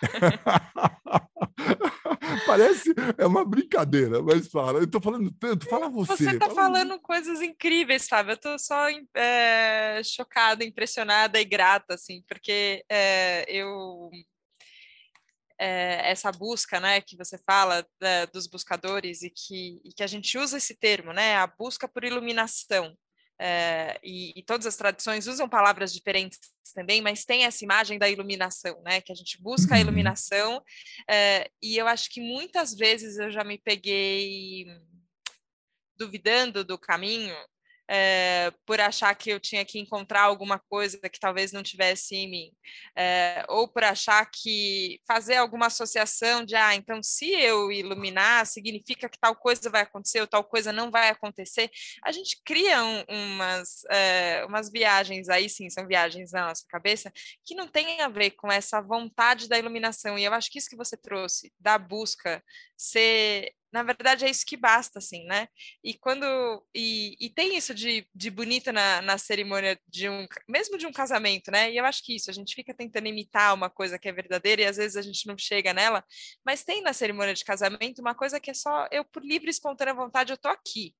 Parece 2.46 2.94
é 3.18 3.26
uma 3.26 3.44
brincadeira, 3.44 4.22
mas 4.22 4.48
fala. 4.48 4.78
Eu 4.78 4.84
estou 4.84 5.00
falando 5.00 5.30
tanto, 5.32 5.68
fala 5.68 5.88
você. 5.88 6.16
Você 6.16 6.30
está 6.30 6.46
fala 6.46 6.54
falando 6.54 6.98
coisas 7.00 7.42
incríveis, 7.42 8.02
sabe? 8.02 8.32
Eu 8.32 8.34
estou 8.34 8.58
só 8.58 8.86
é, 9.14 10.00
chocada, 10.04 10.64
impressionada 10.64 11.40
e 11.40 11.44
grata, 11.44 11.94
assim, 11.94 12.22
porque 12.28 12.84
é, 12.88 13.44
eu 13.48 14.10
é, 15.60 16.10
essa 16.10 16.32
busca, 16.32 16.80
né, 16.80 17.02
que 17.02 17.16
você 17.16 17.38
fala 17.46 17.86
é, 18.00 18.26
dos 18.26 18.46
buscadores 18.46 19.22
e 19.22 19.30
que, 19.30 19.80
e 19.84 19.92
que 19.92 20.02
a 20.02 20.06
gente 20.06 20.38
usa 20.38 20.56
esse 20.56 20.74
termo, 20.74 21.12
né, 21.12 21.36
a 21.36 21.46
busca 21.46 21.86
por 21.86 22.02
iluminação. 22.02 22.96
É, 23.42 23.98
e, 24.04 24.38
e, 24.38 24.42
todas 24.42 24.66
as 24.66 24.76
tradições 24.76 25.26
usam 25.26 25.48
palavras 25.48 25.94
diferentes 25.94 26.38
também, 26.74 27.00
mas 27.00 27.24
tem 27.24 27.44
essa 27.44 27.64
imagem 27.64 27.98
da 27.98 28.06
iluminação, 28.06 28.82
né? 28.82 29.00
Que 29.00 29.10
a 29.10 29.14
gente 29.14 29.40
busca 29.40 29.74
a 29.74 29.76
uhum. 29.76 29.80
iluminação, 29.80 30.62
é, 31.08 31.50
e 31.62 31.78
eu 31.78 31.88
acho 31.88 32.10
que 32.10 32.20
muitas 32.20 32.74
vezes 32.74 33.16
eu 33.16 33.30
já 33.30 33.42
me 33.42 33.56
peguei 33.56 34.66
duvidando 35.96 36.62
do 36.62 36.78
caminho 36.78 37.34
é, 37.92 38.52
por 38.64 38.80
achar 38.80 39.12
que 39.16 39.30
eu 39.30 39.40
tinha 39.40 39.64
que 39.64 39.80
encontrar 39.80 40.22
alguma 40.22 40.60
coisa 40.60 40.96
que 41.10 41.18
talvez 41.18 41.50
não 41.50 41.60
tivesse 41.60 42.14
em 42.14 42.30
mim, 42.30 42.52
é, 42.96 43.44
ou 43.48 43.66
por 43.66 43.82
achar 43.82 44.24
que 44.30 45.00
fazer 45.08 45.34
alguma 45.34 45.66
associação 45.66 46.44
de, 46.44 46.54
ah, 46.54 46.72
então 46.76 47.02
se 47.02 47.28
eu 47.32 47.72
iluminar, 47.72 48.46
significa 48.46 49.08
que 49.08 49.18
tal 49.18 49.34
coisa 49.34 49.68
vai 49.68 49.82
acontecer 49.82 50.20
ou 50.20 50.26
tal 50.28 50.44
coisa 50.44 50.72
não 50.72 50.88
vai 50.88 51.08
acontecer. 51.08 51.68
A 52.04 52.12
gente 52.12 52.40
cria 52.44 52.80
um, 52.84 53.04
umas, 53.08 53.84
é, 53.90 54.44
umas 54.46 54.70
viagens, 54.70 55.28
aí 55.28 55.48
sim, 55.48 55.68
são 55.68 55.84
viagens 55.84 56.30
na 56.30 56.46
nossa 56.46 56.64
cabeça, 56.68 57.12
que 57.44 57.56
não 57.56 57.66
tem 57.66 58.02
a 58.02 58.08
ver 58.08 58.30
com 58.32 58.52
essa 58.52 58.80
vontade 58.80 59.48
da 59.48 59.58
iluminação, 59.58 60.16
e 60.16 60.24
eu 60.24 60.32
acho 60.32 60.48
que 60.48 60.60
isso 60.60 60.70
que 60.70 60.76
você 60.76 60.96
trouxe, 60.96 61.52
da 61.58 61.76
busca, 61.76 62.40
ser 62.76 63.52
na 63.72 63.82
verdade 63.82 64.24
é 64.24 64.30
isso 64.30 64.44
que 64.44 64.56
basta, 64.56 64.98
assim, 64.98 65.24
né? 65.26 65.48
E 65.82 65.94
quando 65.94 66.24
e, 66.74 67.16
e 67.20 67.30
tem 67.30 67.56
isso 67.56 67.74
de, 67.74 68.06
de 68.14 68.30
bonito 68.30 68.72
na, 68.72 69.00
na 69.00 69.16
cerimônia 69.18 69.78
de 69.88 70.08
um 70.08 70.26
mesmo 70.48 70.76
de 70.76 70.86
um 70.86 70.92
casamento, 70.92 71.50
né? 71.50 71.70
E 71.70 71.76
eu 71.76 71.84
acho 71.84 72.04
que 72.04 72.16
isso 72.16 72.30
a 72.30 72.34
gente 72.34 72.54
fica 72.54 72.74
tentando 72.74 73.06
imitar 73.08 73.54
uma 73.54 73.70
coisa 73.70 73.98
que 73.98 74.08
é 74.08 74.12
verdadeira 74.12 74.62
e 74.62 74.66
às 74.66 74.76
vezes 74.76 74.96
a 74.96 75.02
gente 75.02 75.26
não 75.26 75.38
chega 75.38 75.72
nela, 75.72 76.04
mas 76.44 76.64
tem 76.64 76.82
na 76.82 76.92
cerimônia 76.92 77.34
de 77.34 77.44
casamento 77.44 78.00
uma 78.00 78.14
coisa 78.14 78.40
que 78.40 78.50
é 78.50 78.54
só 78.54 78.88
eu 78.90 79.04
por 79.04 79.24
livre 79.24 79.48
e 79.48 79.50
espontânea 79.50 79.94
vontade 79.94 80.32
eu 80.32 80.38
tô 80.38 80.48
aqui. 80.48 80.94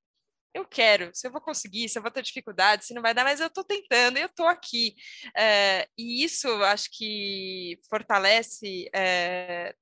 Eu 0.53 0.65
quero, 0.67 1.11
se 1.15 1.27
eu 1.27 1.31
vou 1.31 1.41
conseguir, 1.41 1.89
se 1.89 1.97
eu 1.99 2.03
vou 2.03 2.11
ter 2.11 2.23
dificuldade, 2.23 2.85
se 2.85 2.93
não 2.93 3.03
vai 3.03 3.15
dar, 3.15 3.25
mas 3.25 3.41
eu 3.41 3.47
estou 3.47 3.63
tentando, 3.63 4.19
eu 4.19 4.27
estou 4.27 4.47
aqui. 4.47 4.97
É, 5.37 5.87
e 5.97 6.25
isso 6.25 6.49
acho 6.65 6.91
que 6.91 7.79
fortalece 7.89 8.91
é, 8.93 9.75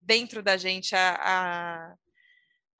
dentro 0.00 0.42
da 0.42 0.56
gente 0.56 0.94
a, 0.96 1.14
a 1.14 1.96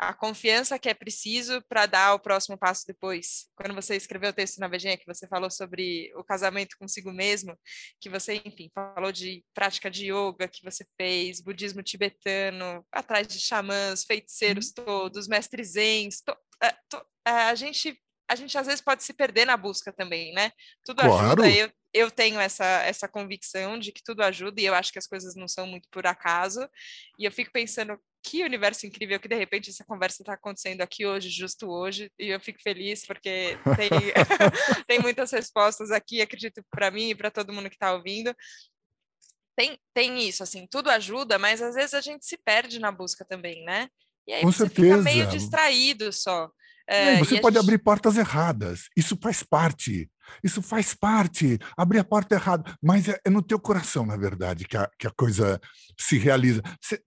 a 0.09 0.15
confiança 0.15 0.79
que 0.79 0.89
é 0.89 0.95
preciso 0.95 1.63
para 1.69 1.87
dar 1.87 2.15
o 2.15 2.19
próximo 2.19 2.59
passo 2.59 2.87
depois. 2.87 3.47
Quando 3.57 3.75
você 3.75 3.97
escreveu 3.97 4.31
o 4.31 4.33
texto 4.33 4.59
na 4.59 4.69
Vejinha, 4.69 4.97
que 4.97 5.07
você 5.07 5.27
falou 5.27 5.51
sobre 5.51 6.13
o 6.17 6.25
casamento 6.25 6.77
consigo 6.79 7.13
mesmo, 7.13 7.59
que 8.01 8.09
você, 8.09 8.41
enfim, 8.45 8.71
falou 8.75 9.11
de 9.11 9.45
prática 9.55 9.91
de 9.91 10.13
yoga 10.13 10.49
que 10.49 10.63
você 10.63 10.85
fez, 10.97 11.41
budismo 11.41 11.83
tibetano, 11.83 12.85
atrás 12.93 13.27
de 13.27 13.41
xamãs, 13.41 14.05
feiticeiros 14.05 14.69
uhum. 14.69 14.85
todos, 14.85 15.29
mestres 15.29 15.73
zens, 15.73 16.21
to, 16.21 16.37
é, 16.63 16.73
to, 16.89 17.05
é, 17.27 17.31
a 17.31 17.55
gente 17.55 17.99
a 18.27 18.35
gente 18.35 18.57
às 18.57 18.67
vezes 18.67 18.81
pode 18.81 19.05
se 19.05 19.13
perder 19.13 19.45
na 19.45 19.57
busca 19.57 19.93
também, 19.93 20.33
né? 20.33 20.51
Tudo 20.83 21.03
claro. 21.03 21.27
ajuda. 21.27 21.51
Eu, 21.51 21.71
eu 21.93 22.11
tenho 22.11 22.41
essa, 22.41 22.65
essa 22.65 23.07
convicção 23.07 23.79
de 23.79 23.93
que 23.93 24.03
tudo 24.03 24.23
ajuda 24.23 24.61
e 24.61 24.65
eu 24.65 24.75
acho 24.75 24.91
que 24.91 24.99
as 24.99 25.07
coisas 25.07 25.35
não 25.37 25.47
são 25.47 25.67
muito 25.67 25.89
por 25.91 26.07
acaso. 26.07 26.67
E 27.19 27.27
eu 27.27 27.31
fico 27.31 27.53
pensando 27.53 27.99
que 28.25 28.43
universo 28.43 28.87
incrível 28.87 29.21
que 29.21 29.29
de 29.29 29.37
repente 29.37 29.69
essa 29.69 29.85
conversa 29.85 30.23
está 30.23 30.33
acontecendo 30.33 30.81
aqui 30.81 31.05
hoje, 31.05 31.29
justo 31.29 31.69
hoje, 31.69 32.11
e 32.19 32.29
eu 32.29 32.41
fico 32.41 32.61
feliz 32.63 33.07
porque 33.07 33.59
tem, 33.77 33.91
tem 34.89 34.99
muitas 34.99 35.31
respostas 35.31 35.91
aqui, 35.91 36.23
acredito 36.23 36.65
para 36.71 36.91
mim 36.91 37.11
e 37.11 37.15
para 37.15 37.31
todo 37.31 37.53
mundo 37.53 37.69
que 37.69 37.77
está 37.77 37.93
ouvindo. 37.93 38.35
Tem, 39.55 39.79
tem 39.93 40.27
isso, 40.27 40.43
assim, 40.43 40.67
tudo 40.69 40.91
ajuda, 40.91 41.39
mas 41.39 41.61
às 41.61 41.75
vezes 41.75 41.93
a 41.93 42.01
gente 42.01 42.25
se 42.25 42.39
perde 42.39 42.81
na 42.81 42.91
busca 42.91 43.25
também, 43.25 43.63
né? 43.65 43.89
E 44.27 44.33
aí 44.33 44.41
Com 44.41 44.51
você 44.51 44.67
certeza. 44.67 44.89
fica 44.89 45.03
meio 45.03 45.27
distraído 45.29 46.11
só. 46.11 46.51
É, 46.89 47.19
você 47.19 47.41
pode 47.41 47.57
gente... 47.57 47.65
abrir 47.65 47.79
portas 47.79 48.17
erradas, 48.17 48.89
isso 48.97 49.19
faz 49.23 49.43
parte. 49.43 50.11
Isso 50.43 50.63
faz 50.63 50.95
parte, 50.95 51.59
abrir 51.77 51.99
a 51.99 52.05
porta 52.05 52.35
errada, 52.35 52.75
mas 52.83 53.09
é, 53.09 53.21
é 53.27 53.29
no 53.29 53.43
teu 53.43 53.61
coração, 53.61 54.07
na 54.07 54.17
verdade, 54.17 54.65
que 54.65 54.75
a, 54.75 54.91
que 54.99 55.07
a 55.07 55.11
coisa 55.11 55.61
se 56.01 56.17
realiza. 56.17 56.63
Se, 56.81 56.99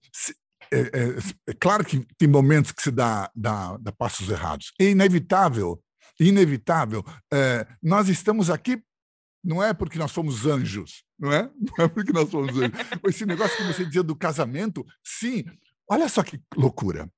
é, 0.71 0.79
é, 0.79 1.17
é, 1.47 1.53
claro 1.59 1.83
que 1.83 2.05
tem 2.17 2.27
momentos 2.27 2.71
que 2.71 2.81
se 2.81 2.91
dá, 2.91 3.29
dá, 3.35 3.77
dá 3.77 3.91
passos 3.91 4.29
errados. 4.29 4.73
É 4.79 4.85
inevitável, 4.85 5.81
inevitável. 6.19 7.03
É, 7.31 7.67
nós 7.81 8.09
estamos 8.09 8.49
aqui 8.49 8.81
não 9.43 9.63
é 9.63 9.73
porque 9.73 9.97
nós 9.97 10.11
somos 10.11 10.45
anjos, 10.45 11.03
não 11.17 11.31
é? 11.31 11.49
Não 11.77 11.85
é 11.85 11.87
porque 11.87 12.11
nós 12.11 12.29
somos 12.29 12.49
anjos. 12.57 12.71
Esse 13.07 13.25
negócio 13.25 13.55
que 13.55 13.63
você 13.63 13.85
dizia 13.85 14.03
do 14.03 14.15
casamento, 14.15 14.85
sim. 15.01 15.45
Olha 15.89 16.09
só 16.09 16.21
que 16.21 16.41
loucura. 16.55 17.09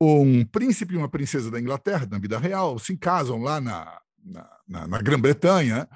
Um 0.00 0.44
príncipe 0.46 0.94
e 0.94 0.96
uma 0.96 1.08
princesa 1.08 1.50
da 1.50 1.60
Inglaterra, 1.60 2.08
na 2.10 2.18
vida 2.18 2.38
real, 2.38 2.78
se 2.78 2.96
casam 2.96 3.42
lá 3.42 3.60
na, 3.60 4.00
na, 4.24 4.58
na, 4.66 4.86
na 4.86 5.02
Grã-Bretanha, 5.02 5.86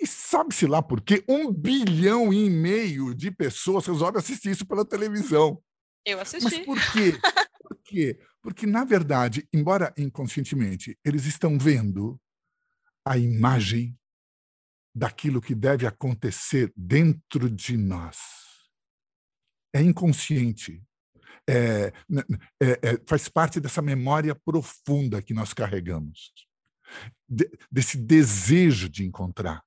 e 0.00 0.06
sabe-se 0.06 0.66
lá 0.66 0.80
por 0.80 1.00
quê? 1.00 1.24
Um 1.28 1.52
bilhão 1.52 2.32
e 2.32 2.48
meio 2.48 3.14
de 3.14 3.30
pessoas 3.30 3.86
resolvem 3.86 4.20
assistir 4.20 4.50
isso 4.50 4.66
pela 4.66 4.84
televisão. 4.84 5.60
Eu 6.08 6.20
assisti. 6.20 6.44
Mas 6.44 6.64
por 6.64 6.92
quê? 6.92 7.12
Por 7.60 7.78
quê? 7.84 8.18
Porque, 8.40 8.66
na 8.66 8.82
verdade, 8.82 9.46
embora 9.52 9.92
inconscientemente, 9.98 10.98
eles 11.04 11.26
estão 11.26 11.58
vendo 11.58 12.18
a 13.04 13.18
imagem 13.18 13.94
daquilo 14.94 15.40
que 15.40 15.54
deve 15.54 15.86
acontecer 15.86 16.72
dentro 16.74 17.50
de 17.50 17.76
nós. 17.76 18.16
É 19.74 19.82
inconsciente. 19.82 20.82
É, 21.46 21.92
é, 22.60 22.70
é, 22.82 23.00
faz 23.06 23.28
parte 23.28 23.60
dessa 23.60 23.82
memória 23.82 24.34
profunda 24.34 25.20
que 25.20 25.34
nós 25.34 25.52
carregamos, 25.52 26.32
de, 27.28 27.50
desse 27.70 27.98
desejo 27.98 28.88
de 28.88 29.04
encontrar. 29.04 29.62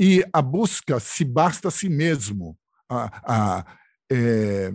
E 0.00 0.24
a 0.32 0.40
busca 0.40 0.98
se 1.00 1.22
basta 1.22 1.68
a 1.68 1.70
si 1.70 1.90
mesmo. 1.90 2.58
A, 2.88 3.58
a, 3.58 3.78
é, 4.10 4.72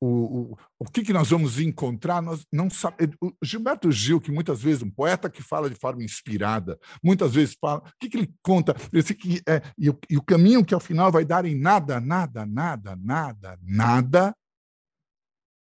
o, 0.00 0.06
o, 0.06 0.58
o 0.78 0.84
que, 0.84 1.02
que 1.02 1.12
nós 1.12 1.30
vamos 1.30 1.58
encontrar, 1.58 2.22
nós 2.22 2.46
não 2.52 2.70
sabemos. 2.70 3.16
O 3.20 3.32
Gilberto 3.42 3.90
Gil, 3.90 4.20
que 4.20 4.30
muitas 4.30 4.62
vezes, 4.62 4.82
um 4.82 4.90
poeta 4.90 5.28
que 5.28 5.42
fala 5.42 5.68
de 5.68 5.74
forma 5.74 6.04
inspirada, 6.04 6.78
muitas 7.02 7.34
vezes 7.34 7.56
fala, 7.60 7.80
o 7.80 7.92
que, 7.98 8.08
que 8.08 8.16
ele 8.16 8.34
conta? 8.42 8.74
Esse 8.92 9.14
que 9.14 9.42
é, 9.48 9.60
e, 9.76 9.90
o, 9.90 9.98
e 10.08 10.16
o 10.16 10.22
caminho 10.22 10.64
que 10.64 10.74
ao 10.74 10.80
final 10.80 11.10
vai 11.10 11.24
dar 11.24 11.44
em 11.44 11.58
nada, 11.58 12.00
nada, 12.00 12.46
nada, 12.46 12.96
nada, 12.96 13.58
nada 13.62 14.34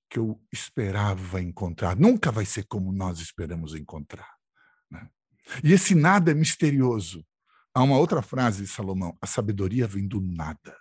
que 0.09 0.19
eu 0.19 0.41
esperava 0.53 1.41
encontrar. 1.41 1.97
Nunca 1.97 2.33
vai 2.33 2.45
ser 2.45 2.65
como 2.65 2.93
nós 2.93 3.21
esperamos 3.21 3.75
encontrar. 3.75 4.35
Né? 4.91 5.09
E 5.63 5.73
esse 5.73 5.95
nada 5.95 6.31
é 6.31 6.35
misterioso. 6.35 7.25
Há 7.73 7.83
uma 7.83 7.99
outra 7.99 8.21
frase 8.23 8.63
de 8.63 8.69
Salomão: 8.69 9.17
a 9.21 9.27
sabedoria 9.27 9.87
vem 9.87 10.07
do 10.07 10.21
nada. 10.21 10.77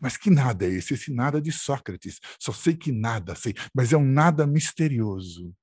Mas 0.00 0.16
que 0.16 0.30
nada 0.30 0.64
é 0.64 0.70
esse? 0.70 0.94
Esse 0.94 1.12
nada 1.12 1.40
de 1.40 1.52
Sócrates. 1.52 2.20
Só 2.38 2.52
sei 2.52 2.74
que 2.74 2.92
nada 2.92 3.34
sei, 3.34 3.54
mas 3.74 3.92
é 3.92 3.96
um 3.96 4.04
nada 4.04 4.46
misterioso. 4.46 5.54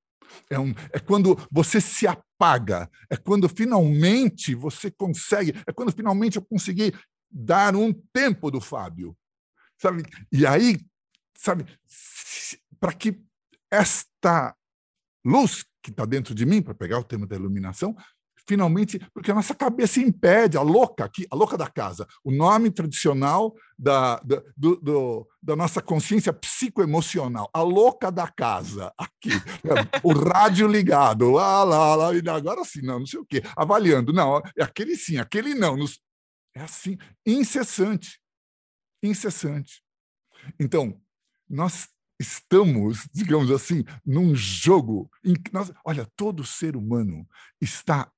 É, 0.50 0.58
um, 0.58 0.74
é 0.92 1.00
quando 1.00 1.38
você 1.52 1.82
se 1.82 2.08
apaga, 2.08 2.90
é 3.10 3.18
quando 3.18 3.50
finalmente 3.50 4.56
você 4.56 4.90
consegue, 4.90 5.54
é 5.68 5.74
quando 5.74 5.92
finalmente 5.92 6.38
eu 6.38 6.42
consegui 6.42 6.94
dar 7.30 7.76
um 7.76 7.94
tempo 8.14 8.50
do 8.50 8.62
Fábio. 8.62 9.16
Sabe? 9.78 10.04
E 10.32 10.46
aí, 10.46 10.80
sabe, 11.36 11.66
para 12.80 12.94
que 12.94 13.22
esta 13.70 14.56
luz 15.26 15.66
que 15.82 15.90
está 15.90 16.06
dentro 16.06 16.36
de 16.36 16.46
mim, 16.46 16.62
para 16.62 16.76
pegar 16.76 17.00
o 17.00 17.04
tema 17.04 17.26
da 17.26 17.36
iluminação, 17.36 17.96
finalmente, 18.48 19.00
porque 19.14 19.32
a 19.32 19.36
nossa 19.36 19.54
cabeça 19.54 20.00
impede, 20.00 20.58
a 20.58 20.62
louca 20.62 21.06
aqui, 21.06 21.26
a 21.30 21.36
louca 21.36 21.58
da 21.58 21.68
casa, 21.68 22.08
o 22.24 22.32
nome 22.32 22.72
tradicional 22.72 23.54
da, 23.78 24.20
da, 24.20 24.42
do, 24.56 24.76
do, 24.78 25.28
da 25.42 25.56
nossa 25.56 25.82
consciência 25.82 26.34
psicoemocional, 26.34 27.50
a 27.54 27.62
louca 27.62 28.12
da 28.12 28.28
casa, 28.28 28.94
aqui, 28.98 29.30
né? 29.64 29.88
o 30.04 30.14
rádio 30.14 30.68
ligado, 30.68 31.38
ah, 31.38 31.64
lá, 31.64 31.96
lá, 31.96 32.36
agora 32.36 32.64
sim, 32.64 32.82
não, 32.82 33.00
não 33.00 33.06
sei 33.06 33.20
o 33.20 33.26
quê, 33.26 33.42
avaliando, 33.56 34.14
não, 34.14 34.38
é 34.58 34.64
aquele 34.64 34.96
sim, 34.96 35.18
aquele 35.18 35.56
não, 35.56 35.76
nos, 35.76 36.00
é 36.56 36.62
assim, 36.62 36.98
incessante, 37.26 38.20
incessante. 39.04 39.82
Então, 40.60 41.00
nós 41.50 41.88
estamos, 42.22 43.08
digamos 43.12 43.52
assim, 43.52 43.84
num 44.06 44.36
jogo 44.36 45.10
em 45.24 45.34
que 45.34 45.52
nós, 45.54 45.72
olha, 45.84 46.08
todo 46.16 46.46
ser 46.46 46.76
humano 46.78 47.28
está 47.60 48.10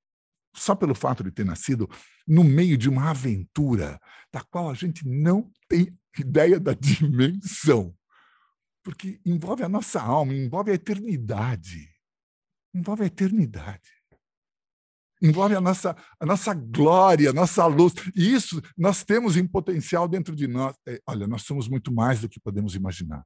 só 0.56 0.76
pelo 0.76 0.94
fato 0.94 1.24
de 1.24 1.32
ter 1.32 1.46
nascido 1.46 1.90
no 2.28 2.44
meio 2.44 2.78
de 2.78 2.90
uma 2.90 3.10
aventura 3.10 4.00
da 4.32 4.42
qual 4.42 4.70
a 4.70 4.74
gente 4.74 5.08
não 5.08 5.52
tem 5.68 5.98
ideia 6.18 6.60
da 6.60 6.74
dimensão. 6.74 7.96
Porque 8.84 9.20
envolve 9.26 9.64
a 9.64 9.70
nossa 9.70 10.02
alma, 10.02 10.34
envolve 10.34 10.72
a 10.72 10.76
eternidade. 10.76 11.90
Envolve 12.74 13.04
a 13.04 13.08
eternidade. 13.08 13.90
Envolve 15.22 15.56
a 15.56 15.62
nossa, 15.62 15.96
a 16.20 16.26
nossa 16.26 16.54
glória, 16.54 17.30
a 17.30 17.34
nossa 17.34 17.66
luz. 17.66 17.94
E 18.14 18.34
isso 18.34 18.62
nós 18.78 19.06
temos 19.06 19.38
em 19.38 19.48
potencial 19.48 20.08
dentro 20.08 20.36
de 20.36 20.48
nós. 20.48 20.76
É, 20.86 21.00
olha, 21.08 21.26
nós 21.28 21.44
somos 21.44 21.70
muito 21.70 21.94
mais 21.94 22.20
do 22.20 22.28
que 22.28 22.42
podemos 22.42 22.76
imaginar. 22.76 23.26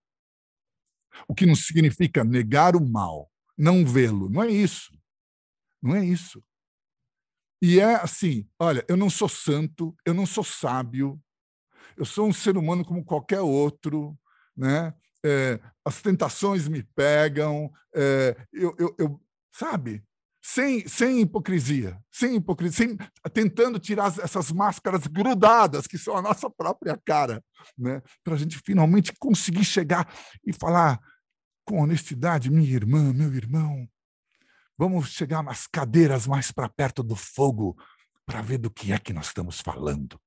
O 1.27 1.33
que 1.33 1.45
não 1.45 1.55
significa 1.55 2.23
negar 2.23 2.75
o 2.75 2.85
mal, 2.85 3.31
não 3.57 3.83
vê-lo. 3.83 4.29
Não 4.29 4.43
é 4.43 4.51
isso. 4.51 4.95
Não 5.81 5.95
é 5.95 6.05
isso. 6.05 6.43
E 7.61 7.79
é 7.79 7.95
assim: 7.95 8.47
olha, 8.59 8.85
eu 8.87 8.97
não 8.97 9.09
sou 9.09 9.29
santo, 9.29 9.95
eu 10.05 10.13
não 10.13 10.25
sou 10.25 10.43
sábio, 10.43 11.19
eu 11.97 12.05
sou 12.05 12.27
um 12.27 12.33
ser 12.33 12.57
humano 12.57 12.85
como 12.85 13.03
qualquer 13.03 13.41
outro, 13.41 14.17
né? 14.55 14.93
É, 15.25 15.59
as 15.83 16.01
tentações 16.01 16.67
me 16.67 16.83
pegam, 16.83 17.71
é, 17.93 18.37
eu, 18.53 18.75
eu, 18.77 18.95
eu, 18.99 19.21
sabe? 19.51 20.03
Sem, 20.41 20.87
sem 20.87 21.19
hipocrisia, 21.19 21.99
sem 22.09 22.35
hipocrisia, 22.35 22.87
sem, 22.87 22.97
tentando 23.33 23.77
tirar 23.79 24.13
essas 24.19 24.49
máscaras 24.49 25.05
grudadas 25.05 25.87
que 25.87 25.97
são 25.97 26.15
a 26.15 26.21
nossa 26.21 26.49
própria 26.49 26.97
cara, 27.03 27.43
né? 27.77 28.01
para 28.23 28.35
a 28.35 28.37
gente 28.37 28.57
finalmente 28.65 29.11
conseguir 29.19 29.65
chegar 29.65 30.07
e 30.45 30.53
falar 30.53 31.01
com 31.65 31.81
honestidade, 31.81 32.49
minha 32.49 32.73
irmã, 32.73 33.11
meu 33.11 33.33
irmão, 33.33 33.85
Vamos 34.77 35.09
chegar 35.09 35.41
nas 35.41 35.65
cadeiras 35.65 36.27
mais 36.27 36.51
para 36.51 36.69
perto 36.69 37.01
do 37.01 37.15
fogo 37.15 37.75
para 38.25 38.41
ver 38.41 38.57
do 38.57 38.69
que 38.69 38.91
é 38.91 38.99
que 38.99 39.13
nós 39.13 39.27
estamos 39.27 39.59
falando. 39.59 40.19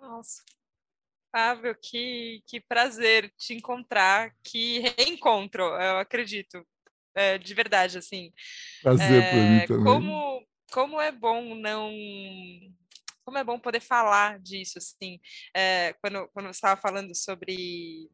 Nossa. 0.00 0.42
Fábio, 1.30 1.76
que, 1.80 2.42
que 2.46 2.60
prazer 2.60 3.32
te 3.36 3.54
encontrar, 3.54 4.34
que 4.42 4.80
reencontro, 4.80 5.62
eu 5.62 5.98
acredito, 5.98 6.66
é, 7.14 7.36
de 7.36 7.54
verdade, 7.54 7.98
assim. 7.98 8.32
Prazer 8.82 9.22
é, 9.22 9.30
para 9.30 9.42
mim 9.42 9.66
também. 9.66 9.84
Como, 9.84 10.48
como 10.72 11.00
é 11.00 11.12
bom 11.12 11.54
não 11.54 11.92
como 13.28 13.36
é 13.36 13.44
bom 13.44 13.60
poder 13.60 13.80
falar 13.80 14.38
disso, 14.40 14.78
assim, 14.78 15.20
é, 15.54 15.92
quando, 16.00 16.26
quando 16.28 16.46
você 16.46 16.52
estava 16.52 16.80
falando 16.80 17.14
sobre 17.14 18.10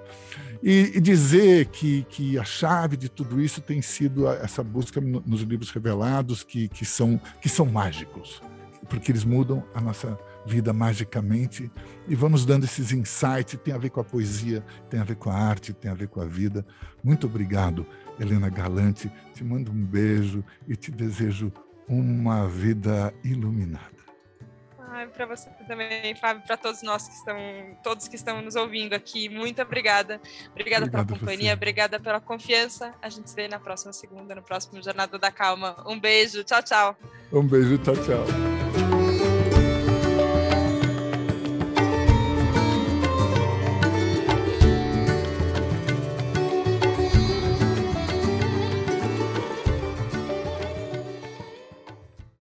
E, 0.61 0.91
e 0.93 1.01
dizer 1.01 1.65
que, 1.65 2.03
que 2.03 2.37
a 2.37 2.43
chave 2.43 2.95
de 2.95 3.09
tudo 3.09 3.41
isso 3.41 3.59
tem 3.59 3.81
sido 3.81 4.27
essa 4.27 4.63
busca 4.63 5.01
nos 5.01 5.41
livros 5.41 5.71
revelados, 5.71 6.43
que, 6.43 6.69
que, 6.69 6.85
são, 6.85 7.19
que 7.41 7.49
são 7.49 7.65
mágicos, 7.65 8.39
porque 8.87 9.11
eles 9.11 9.23
mudam 9.23 9.63
a 9.73 9.81
nossa 9.81 10.15
vida 10.45 10.71
magicamente 10.71 11.71
e 12.07 12.13
vamos 12.13 12.45
dando 12.45 12.65
esses 12.65 12.91
insights. 12.91 13.59
Tem 13.63 13.73
a 13.73 13.79
ver 13.79 13.89
com 13.89 13.99
a 13.99 14.03
poesia, 14.03 14.63
tem 14.87 14.99
a 14.99 15.03
ver 15.03 15.15
com 15.15 15.31
a 15.31 15.35
arte, 15.35 15.73
tem 15.73 15.89
a 15.89 15.95
ver 15.95 16.07
com 16.07 16.21
a 16.21 16.25
vida. 16.25 16.63
Muito 17.03 17.25
obrigado, 17.25 17.83
Helena 18.19 18.47
Galante. 18.47 19.11
Te 19.33 19.43
mando 19.43 19.71
um 19.71 19.83
beijo 19.83 20.43
e 20.67 20.75
te 20.75 20.91
desejo 20.91 21.51
uma 21.89 22.47
vida 22.47 23.11
iluminada 23.23 24.00
para 25.13 25.25
você 25.25 25.49
também, 25.67 26.15
Fábio, 26.15 26.43
para 26.45 26.57
todos 26.57 26.81
nós 26.81 27.07
que 27.07 27.13
estão, 27.13 27.37
todos 27.83 28.07
que 28.07 28.15
estão 28.15 28.41
nos 28.41 28.55
ouvindo 28.55 28.93
aqui. 28.93 29.29
Muito 29.29 29.61
obrigada. 29.61 30.19
Obrigada 30.51 30.71
Obrigado 30.71 30.89
pela 30.89 31.05
companhia, 31.05 31.53
obrigada 31.53 31.99
pela 31.99 32.21
confiança. 32.21 32.93
A 33.01 33.09
gente 33.09 33.29
se 33.29 33.35
vê 33.35 33.47
na 33.47 33.59
próxima 33.59 33.93
segunda, 33.93 34.35
no 34.35 34.41
próximo 34.41 34.81
Jornada 34.81 35.17
da 35.17 35.31
Calma. 35.31 35.75
Um 35.85 35.99
beijo, 35.99 36.43
tchau, 36.43 36.63
tchau. 36.63 36.97
Um 37.31 37.43
beijo, 37.43 37.77
tchau, 37.79 37.95
tchau. 37.95 39.00